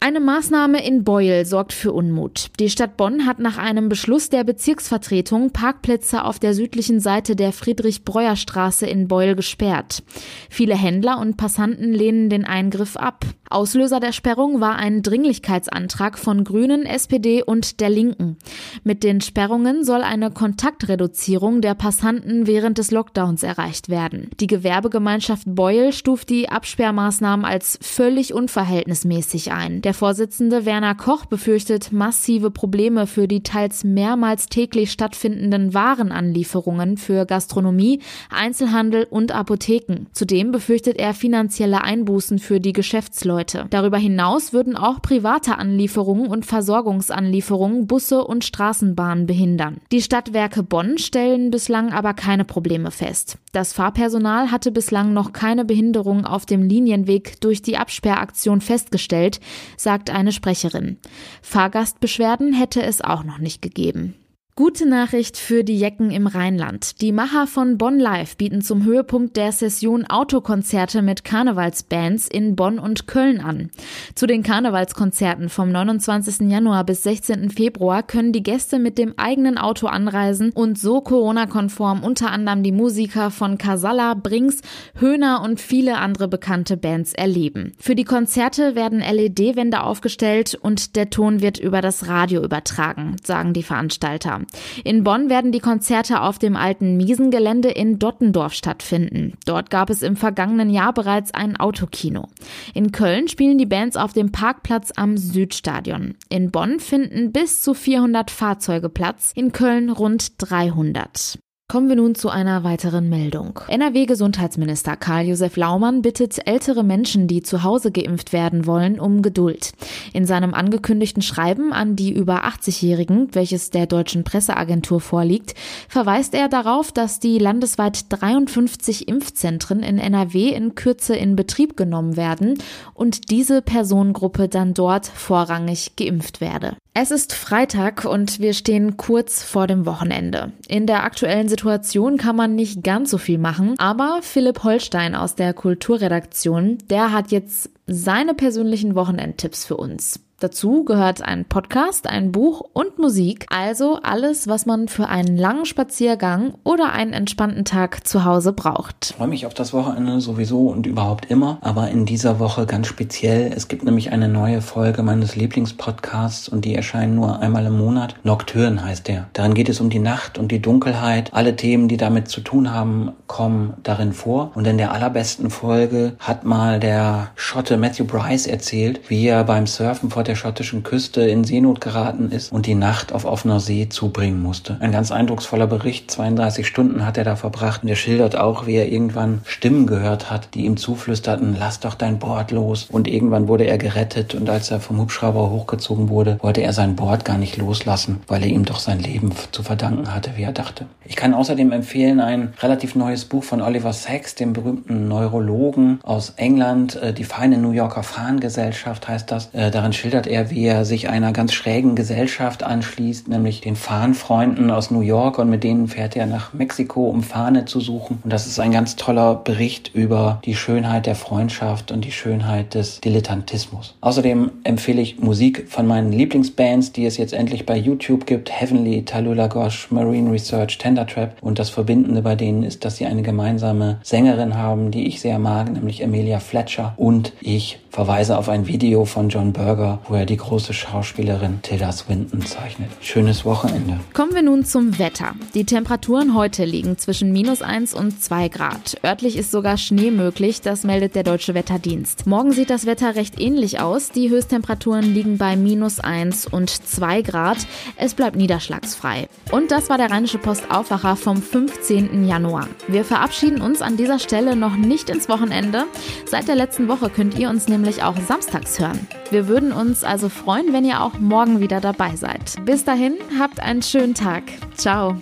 Eine 0.02 0.22
Maßnahme 0.22 0.86
in 0.86 1.04
Beuel 1.04 1.46
sorgt 1.46 1.74
für 1.74 1.92
Unmut. 1.92 2.52
Die 2.62 2.70
Stadt 2.70 2.96
Bonn 2.96 3.26
hat 3.26 3.40
nach 3.40 3.58
einem 3.58 3.90
Beschluss 3.90 4.30
der 4.30 4.46
Bezirksvertretung 4.46 5.52
Parkplätze 5.52 6.24
auf 6.24 6.40
der 6.40 6.54
südlichen 6.54 7.02
Seite 7.02 7.36
der 7.36 7.52
Friedrich-Breuer-Straße 7.52 8.86
in 8.86 9.10
Beuel 9.10 9.36
gesperrt. 9.36 10.04
Viele 10.50 10.76
Händler 10.78 11.20
und 11.20 11.36
Passanten 11.36 11.92
lehnen 11.92 12.30
den 12.30 12.46
Eingriff 12.46 12.96
ab. 12.96 13.26
Auslöser 13.52 14.00
der 14.00 14.12
Sperrung 14.12 14.62
war 14.62 14.76
ein 14.76 15.02
Dringlichkeitsantrag 15.02 16.20
von 16.20 16.44
Grünen, 16.44 16.86
SPD 16.86 17.42
und 17.42 17.80
der 17.80 17.90
Linken. 17.90 18.38
Mit 18.84 19.04
den 19.04 19.22
Sperrungen 19.22 19.84
soll 19.84 20.04
eine 20.04 20.30
Kontaktreduzierung 20.30 21.62
der 21.62 21.74
Passanten 21.74 22.46
während 22.46 22.78
des 22.78 22.92
Lockdowns 22.92 23.42
erreicht 23.42 23.90
werden. 23.90 24.30
Die 24.40 24.46
Gewerbegemeinschaft 24.46 25.46
Beuel 25.48 25.94
stuft 25.94 26.30
die 26.30 26.50
Absperrmaßnahmen 26.50 27.44
als 27.44 27.80
völlig 27.82 28.36
unverhältnismäßig 28.36 29.52
ein. 29.52 29.82
Der 29.82 29.96
Vorsitzende 29.96 30.66
Werner 30.66 30.94
Koch 30.94 31.26
befürchtet 31.26 31.92
massive 31.92 32.52
Probleme 32.52 33.08
für 33.08 33.28
die 33.28 33.42
teils 33.42 33.84
mehrmals 33.84 34.46
täglich 34.46 34.92
stattfindenden 34.92 35.74
Warenanlieferungen 35.74 36.98
für 36.98 37.26
Gastronomie, 37.26 38.00
Einzelhandel 38.30 39.08
und 39.10 39.32
Apotheken. 39.32 40.06
Zudem 40.14 40.52
befürchtet 40.52 41.00
er 41.00 41.16
finanzielle 41.16 41.84
Einbußen 41.84 42.38
für 42.38 42.60
die 42.60 42.74
Geschäftsleute. 42.74 43.39
Darüber 43.70 43.98
hinaus 43.98 44.54
würden 44.54 44.76
auch 44.76 45.02
private 45.02 45.58
Anlieferungen 45.58 46.28
und 46.28 46.46
Versorgungsanlieferungen 46.46 47.88
Busse 47.88 48.24
und 48.24 48.44
Straßenbahnen 48.44 49.26
behindern. 49.26 49.78
Die 49.92 50.02
Stadtwerke 50.02 50.64
Bonn 50.64 50.98
stellen 50.98 51.52
bislang 51.52 51.92
aber 51.92 52.14
keine 52.14 52.46
Probleme 52.46 52.92
fest. 52.92 53.38
Das 53.52 53.74
Fahrpersonal 53.74 54.52
hatte 54.52 54.72
bislang 54.72 55.14
noch 55.14 55.34
keine 55.34 55.66
Behinderung 55.66 56.26
auf 56.26 56.46
dem 56.46 56.64
Linienweg 56.64 57.42
durch 57.42 57.62
die 57.62 57.78
Absperraktion 57.78 58.62
festgestellt, 58.62 59.40
sagt 59.78 60.10
eine 60.10 60.32
Sprecherin. 60.32 60.98
Fahrgastbeschwerden 61.42 62.54
hätte 62.54 62.84
es 62.84 63.02
auch 63.02 63.24
noch 63.24 63.40
nicht 63.40 63.62
gegeben. 63.62 64.16
Gute 64.60 64.86
Nachricht 64.86 65.38
für 65.38 65.64
die 65.64 65.80
Jecken 65.80 66.12
im 66.12 66.28
Rheinland. 66.28 67.00
Die 67.00 67.14
Macher 67.14 67.48
von 67.48 67.78
Bonn 67.78 67.98
Live 67.98 68.36
bieten 68.36 68.62
zum 68.62 68.84
Höhepunkt 68.84 69.38
der 69.38 69.54
Session 69.54 70.06
Autokonzerte 70.06 71.02
mit 71.02 71.24
Karnevalsbands 71.24 72.28
in 72.28 72.58
Bonn 72.58 72.78
und 72.78 73.08
Köln 73.08 73.40
an. 73.40 73.70
Zu 74.16 74.28
den 74.28 74.44
Karnevalskonzerten 74.44 75.48
vom 75.48 75.72
29. 75.72 76.52
Januar 76.52 76.84
bis 76.84 77.04
16. 77.04 77.52
Februar 77.52 78.04
können 78.04 78.34
die 78.34 78.44
Gäste 78.44 78.80
mit 78.80 78.98
dem 78.98 79.18
eigenen 79.18 79.58
Auto 79.58 79.88
anreisen 79.88 80.52
und 80.52 80.78
so 80.78 81.00
Corona-konform 81.00 82.04
unter 82.04 82.30
anderem 82.30 82.62
die 82.62 82.74
Musiker 82.74 83.32
von 83.32 83.58
Casalla, 83.58 84.14
Brinks, 84.14 84.60
Höhner 84.96 85.42
und 85.42 85.62
viele 85.62 86.00
andere 86.00 86.28
bekannte 86.28 86.76
Bands 86.76 87.14
erleben. 87.14 87.72
Für 87.80 87.96
die 87.96 88.04
Konzerte 88.04 88.76
werden 88.76 89.00
LED-Wände 89.00 89.82
aufgestellt 89.84 90.60
und 90.62 90.98
der 90.98 91.10
Ton 91.10 91.40
wird 91.40 91.60
über 91.60 91.80
das 91.80 92.10
Radio 92.10 92.44
übertragen, 92.44 93.16
sagen 93.24 93.54
die 93.54 93.64
Veranstalter. 93.64 94.42
In 94.84 95.04
Bonn 95.04 95.30
werden 95.30 95.52
die 95.52 95.60
Konzerte 95.60 96.22
auf 96.22 96.40
dem 96.40 96.56
alten 96.56 96.98
Miesengelände 96.98 97.70
in 97.70 98.00
Dottendorf 98.00 98.54
stattfinden. 98.54 99.34
Dort 99.46 99.70
gab 99.70 99.90
es 99.90 100.02
im 100.02 100.16
vergangenen 100.16 100.70
Jahr 100.70 100.94
bereits 100.94 101.34
ein 101.34 101.58
Autokino. 101.58 102.28
In 102.74 102.92
Köln 102.92 103.28
spielen 103.28 103.58
die 103.58 103.66
Bands 103.66 103.98
auf 103.98 104.14
dem 104.14 104.32
Parkplatz 104.32 104.92
am 104.96 105.18
Südstadion. 105.18 106.16
In 106.30 106.52
Bonn 106.52 106.80
finden 106.80 107.32
bis 107.32 107.62
zu 107.62 107.74
400 107.74 108.32
Fahrzeuge 108.32 108.90
Platz, 108.90 109.32
in 109.36 109.52
Köln 109.52 109.90
rund 109.90 110.34
300. 110.38 111.40
Kommen 111.72 111.88
wir 111.88 111.98
nun 111.98 112.16
zu 112.16 112.30
einer 112.30 112.64
weiteren 112.64 113.10
Meldung. 113.10 113.60
NRW-Gesundheitsminister 113.68 114.98
Karl-Josef 114.98 115.56
Laumann 115.56 116.02
bittet 116.02 116.48
ältere 116.48 116.84
Menschen, 116.84 117.28
die 117.28 117.44
zu 117.44 117.62
Hause 117.62 117.92
geimpft 117.92 118.34
werden 118.34 118.66
wollen, 118.66 119.00
um 119.00 119.22
Geduld. 119.22 119.74
In 120.12 120.26
seinem 120.26 120.56
angekündigten 120.56 121.22
Schreiben 121.22 121.72
an 121.72 121.96
die 121.96 122.12
über 122.12 122.44
80-Jährigen, 122.46 123.28
welches 123.34 123.70
der 123.70 123.86
deutschen 123.86 124.24
Presseagentur 124.24 125.00
vorliegt, 125.00 125.54
verweist 125.88 126.34
er 126.34 126.50
darauf, 126.50 126.92
dass 126.92 127.20
die 127.20 127.38
landesweit 127.38 128.06
53 128.10 129.08
Impfzentren 129.08 129.84
in 129.84 130.00
NRW 130.00 130.50
in 130.50 130.74
Kürze 130.74 131.16
in 131.16 131.36
Betrieb 131.36 131.78
genommen 131.78 132.18
werden 132.18 132.58
und 132.96 133.30
diese 133.30 133.62
Personengruppe 133.62 134.48
dann 134.48 134.74
dort 134.74 135.06
vorrangig 135.06 135.96
geimpft 135.96 136.42
werde. 136.42 136.78
Es 137.02 137.12
ist 137.12 137.32
Freitag 137.32 138.04
und 138.04 138.42
wir 138.42 138.54
stehen 138.54 138.98
kurz 138.98 139.42
vor 139.42 139.68
dem 139.68 139.86
Wochenende. 139.86 140.52
In 140.68 140.86
der 140.86 141.06
aktuellen 141.06 141.48
Situation 141.48 142.18
kann 142.18 142.36
man 142.36 142.56
nicht 142.56 142.84
ganz 142.84 143.10
so 143.10 143.18
viel 143.18 143.38
machen, 143.38 143.76
aber 143.78 144.20
Philipp 144.22 144.66
Holstein 144.66 145.16
aus 145.16 145.34
der 145.34 145.54
Kulturredaktion, 145.54 146.78
der 146.90 147.14
hat 147.14 147.32
jetzt 147.32 147.70
seine 147.88 148.34
persönlichen 148.34 148.96
Wochenendtipps 148.96 149.64
für 149.64 149.78
uns. 149.78 150.20
Dazu 150.40 150.86
gehört 150.86 151.22
ein 151.22 151.44
Podcast, 151.44 152.08
ein 152.08 152.32
Buch 152.32 152.62
und 152.72 152.98
Musik, 152.98 153.46
also 153.50 154.00
alles, 154.04 154.48
was 154.48 154.66
man 154.66 154.88
für 154.88 155.10
einen 155.10 155.36
langen 155.36 155.66
Spaziergang 155.66 156.54
oder 156.64 156.94
einen 156.94 157.12
entspannten 157.12 157.66
Tag 157.66 158.08
zu 158.08 158.24
Hause 158.24 158.54
braucht. 158.54 159.10
Ich 159.10 159.18
freue 159.18 159.28
mich 159.28 159.46
auf 159.46 159.54
das 159.54 159.74
Wochenende 159.74 160.22
sowieso 160.22 160.68
und 160.68 160.88
überhaupt 160.88 161.26
immer, 161.26 161.58
aber 161.60 161.90
in 161.90 162.06
dieser 162.06 162.40
Woche 162.40 162.66
ganz 162.66 162.88
speziell. 162.88 163.52
Es 163.54 163.68
gibt 163.68 163.84
nämlich 163.84 164.14
eine 164.14 164.30
neue 164.30 164.62
Folge 164.62 165.04
meines 165.04 165.36
Lieblingspodcasts 165.36 166.48
und 166.48 166.64
die 166.64 166.74
erscheint 166.74 167.16
nur 167.16 167.42
einmal 167.42 167.66
im 167.66 167.78
Monat. 167.78 168.16
Nocturne 168.24 168.82
heißt 168.82 169.10
der. 169.10 169.28
Darin 169.34 169.56
geht 169.56 169.68
es 169.68 169.82
um 169.82 169.90
die 169.90 170.00
Nacht 170.00 170.38
und 170.38 170.54
die 170.54 170.62
Dunkelheit. 170.62 171.34
Alle 171.34 171.58
Themen, 171.58 171.90
die 171.90 171.98
damit 171.98 172.30
zu 172.30 172.40
tun 172.40 172.72
haben, 172.72 173.12
kommen 173.28 173.74
darin 173.84 174.14
vor. 174.14 174.52
Und 174.56 174.66
in 174.66 174.78
der 174.78 174.94
allerbesten 174.94 175.50
Folge 175.50 176.14
hat 176.18 176.46
mal 176.46 176.80
der 176.80 177.32
Schotte 177.36 177.76
Matthew 177.76 178.06
Bryce 178.06 178.48
erzählt, 178.48 179.02
wie 179.10 179.28
er 179.28 179.44
beim 179.44 179.68
Surfen 179.68 180.10
vor 180.10 180.24
der 180.30 180.36
schottischen 180.36 180.84
Küste 180.84 181.22
in 181.24 181.44
Seenot 181.44 181.82
geraten 181.82 182.32
ist 182.32 182.52
und 182.52 182.68
die 182.68 182.76
Nacht 182.76 183.12
auf 183.12 183.26
offener 183.26 183.60
See 183.60 183.90
zubringen 183.90 184.42
musste. 184.42 184.78
Ein 184.80 184.92
ganz 184.92 185.12
eindrucksvoller 185.12 185.68
Bericht. 185.68 186.12
32 186.12 186.68
Stunden 186.68 187.06
hat 187.06 187.18
er 187.18 187.24
da 187.24 187.36
verbracht 187.36 187.84
und 187.84 187.90
er 187.90 187.96
schildert 187.96 188.38
auch, 188.38 188.68
wie 188.68 188.76
er 188.76 188.92
irgendwann 188.92 189.42
Stimmen 189.46 189.88
gehört 189.88 190.30
hat, 190.30 190.54
die 190.54 190.66
ihm 190.66 190.78
zuflüsterten, 190.78 191.56
lass 191.60 191.80
doch 191.80 191.96
dein 191.96 192.20
Board 192.20 192.52
los. 192.52 192.88
Und 192.92 193.08
irgendwann 193.08 193.48
wurde 193.48 193.66
er 193.66 193.80
gerettet 193.80 194.36
und 194.36 194.50
als 194.50 194.70
er 194.70 194.80
vom 194.80 195.00
Hubschrauber 195.00 195.50
hochgezogen 195.50 196.10
wurde, 196.10 196.38
wollte 196.42 196.62
er 196.62 196.74
sein 196.74 196.96
Board 196.96 197.26
gar 197.26 197.40
nicht 197.40 197.58
loslassen, 197.58 198.22
weil 198.28 198.44
er 198.44 198.50
ihm 198.50 198.66
doch 198.66 198.80
sein 198.80 199.00
Leben 199.00 199.32
zu 199.52 199.64
verdanken 199.64 200.14
hatte, 200.14 200.32
wie 200.36 200.44
er 200.44 200.54
dachte. 200.54 200.86
Ich 201.06 201.16
kann 201.16 201.34
außerdem 201.34 201.72
empfehlen 201.72 202.20
ein 202.20 202.54
relativ 202.62 202.94
neues 202.94 203.26
Buch 203.26 203.44
von 203.44 203.62
Oliver 203.62 203.94
Sacks, 203.94 204.36
dem 204.36 204.54
berühmten 204.54 205.08
Neurologen 205.08 206.00
aus 206.04 206.34
England, 206.36 206.96
äh, 206.98 207.14
die 207.14 207.24
feine 207.24 207.58
New 207.58 207.72
Yorker 207.72 208.04
Fahnengesellschaft 208.04 209.08
heißt 209.08 209.32
das. 209.32 209.50
Äh, 209.54 209.72
darin 209.72 209.94
schildert 209.94 210.19
er, 210.28 210.50
wie 210.50 210.66
er 210.66 210.86
sich 210.86 211.10
einer 211.10 211.32
ganz 211.32 211.54
schrägen 211.54 211.96
Gesellschaft 211.96 212.64
anschließt, 212.64 213.28
nämlich 213.28 213.62
den 213.62 213.76
Fahnenfreunden 213.76 214.72
aus 214.72 214.92
New 214.92 215.02
York 215.02 215.40
und 215.40 215.50
mit 215.50 215.64
denen 215.64 215.88
fährt 215.88 216.16
er 216.16 216.26
nach 216.26 216.54
Mexiko, 216.54 217.10
um 217.10 217.24
Fahne 217.24 217.66
zu 217.66 217.80
suchen. 217.80 218.20
Und 218.24 218.32
das 218.32 218.48
ist 218.48 218.60
ein 218.60 218.72
ganz 218.72 218.96
toller 218.96 219.36
Bericht 219.36 219.92
über 219.94 220.42
die 220.46 220.56
Schönheit 220.56 221.06
der 221.06 221.16
Freundschaft 221.16 221.92
und 221.92 222.06
die 222.06 222.12
Schönheit 222.12 222.74
des 222.74 223.02
Dilettantismus. 223.02 223.96
Außerdem 224.02 224.52
empfehle 224.64 225.02
ich 225.02 225.20
Musik 225.20 225.66
von 225.70 225.88
meinen 225.88 226.12
Lieblingsbands, 226.12 226.92
die 226.92 227.06
es 227.06 227.18
jetzt 227.18 227.34
endlich 227.34 227.66
bei 227.66 227.78
YouTube 227.78 228.26
gibt. 228.26 228.52
Heavenly, 228.52 229.04
Talula 229.06 229.48
Gosh, 229.48 229.92
Marine 229.92 230.32
Research, 230.32 230.78
Tender 230.78 231.08
Trap. 231.08 231.36
Und 231.42 231.60
das 231.60 231.70
Verbindende 231.70 232.22
bei 232.22 232.36
denen 232.36 232.64
ist, 232.64 232.86
dass 232.86 232.98
sie 232.98 233.06
eine 233.06 233.22
gemeinsame 233.22 234.00
Sängerin 234.04 234.56
haben, 234.56 234.92
die 234.92 235.08
ich 235.08 235.22
sehr 235.22 235.40
mag, 235.40 235.72
nämlich 235.72 236.04
Amelia 236.04 236.40
Fletcher. 236.40 236.94
Und 236.98 237.34
ich 237.42 237.80
verweise 237.90 238.38
auf 238.38 238.50
ein 238.50 238.68
Video 238.68 239.06
von 239.06 239.30
John 239.30 239.54
Berger, 239.54 240.00
wo 240.10 240.16
er 240.16 240.26
die 240.26 240.38
große 240.38 240.74
Schauspielerin 240.74 241.62
Tilda 241.62 241.92
Swinton 241.92 242.42
zeichnet. 242.42 242.90
Schönes 243.00 243.46
Wochenende. 243.46 244.00
Kommen 244.14 244.34
wir 244.34 244.42
nun 244.42 244.66
zum 244.66 244.98
Wetter. 245.00 245.36
Die 245.54 245.66
Temperaturen 245.66 246.36
heute 246.36 246.66
liegen 246.66 246.98
zwischen 246.98 247.32
minus 247.32 247.62
1 247.62 247.94
und 247.94 248.22
2 248.22 248.50
Grad. 248.50 248.98
Örtlich 249.04 249.38
ist 249.38 249.52
sogar 249.52 249.78
Schnee 249.78 250.12
möglich, 250.12 250.62
das 250.62 250.84
meldet 250.84 251.16
der 251.16 251.24
Deutsche 251.24 251.54
Wetterdienst. 251.54 252.26
Morgen 252.26 252.52
sieht 252.52 252.70
das 252.70 252.86
Wetter 252.86 253.16
recht 253.16 253.40
ähnlich 253.40 253.80
aus. 253.80 254.10
Die 254.12 254.30
Höchsttemperaturen 254.30 255.14
liegen 255.14 255.38
bei 255.38 255.56
minus 255.56 256.00
1 256.00 256.48
und 256.48 256.70
2 256.70 257.22
Grad. 257.22 257.58
Es 257.96 258.16
bleibt 258.16 258.36
niederschlagsfrei. 258.36 259.28
Und 259.52 259.72
das 259.72 259.90
war 259.90 259.98
der 259.98 260.10
Rheinische 260.10 260.40
Post 260.40 260.72
Aufwacher 260.72 261.16
vom 261.16 261.42
15. 261.42 262.28
Januar. 262.28 262.68
Wir 262.88 263.06
verabschieden 263.06 263.62
uns 263.62 263.82
an 263.82 263.98
dieser 263.98 264.20
Stelle 264.20 264.56
noch 264.56 264.76
nicht 264.76 265.10
ins 265.10 265.30
Wochenende. 265.30 265.86
Seit 266.26 266.48
der 266.48 266.56
letzten 266.56 266.88
Woche 266.88 267.10
könnt 267.10 267.38
ihr 267.38 267.50
uns 267.50 267.68
nämlich 267.68 268.04
auch 268.04 268.16
samstags 268.28 268.80
hören. 268.80 269.08
Wir 269.32 269.48
würden 269.48 269.72
uns 270.00 270.04
also 270.04 270.30
freuen, 270.30 270.72
wenn 270.72 270.86
ihr 270.86 271.02
auch 271.02 271.20
morgen 271.20 271.60
wieder 271.60 271.82
dabei 271.82 272.16
seid. 272.16 272.56
Bis 272.66 272.86
dahin, 272.86 273.18
habt 273.38 273.60
einen 273.60 273.82
schönen 273.82 274.14
Tag. 274.14 274.44
Ciao. 274.76 275.16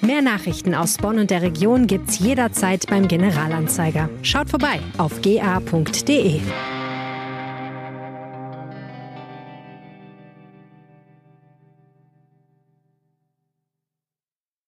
Mehr 0.00 0.22
Nachrichten 0.22 0.74
aus 0.74 0.96
Bonn 0.96 1.18
und 1.18 1.30
der 1.30 1.42
Region 1.42 1.86
gibt's 1.86 2.18
jederzeit 2.20 2.86
beim 2.88 3.08
Generalanzeiger. 3.08 4.08
Schaut 4.22 4.48
vorbei 4.48 4.80
auf 4.98 5.20
ga.de. 5.20 6.40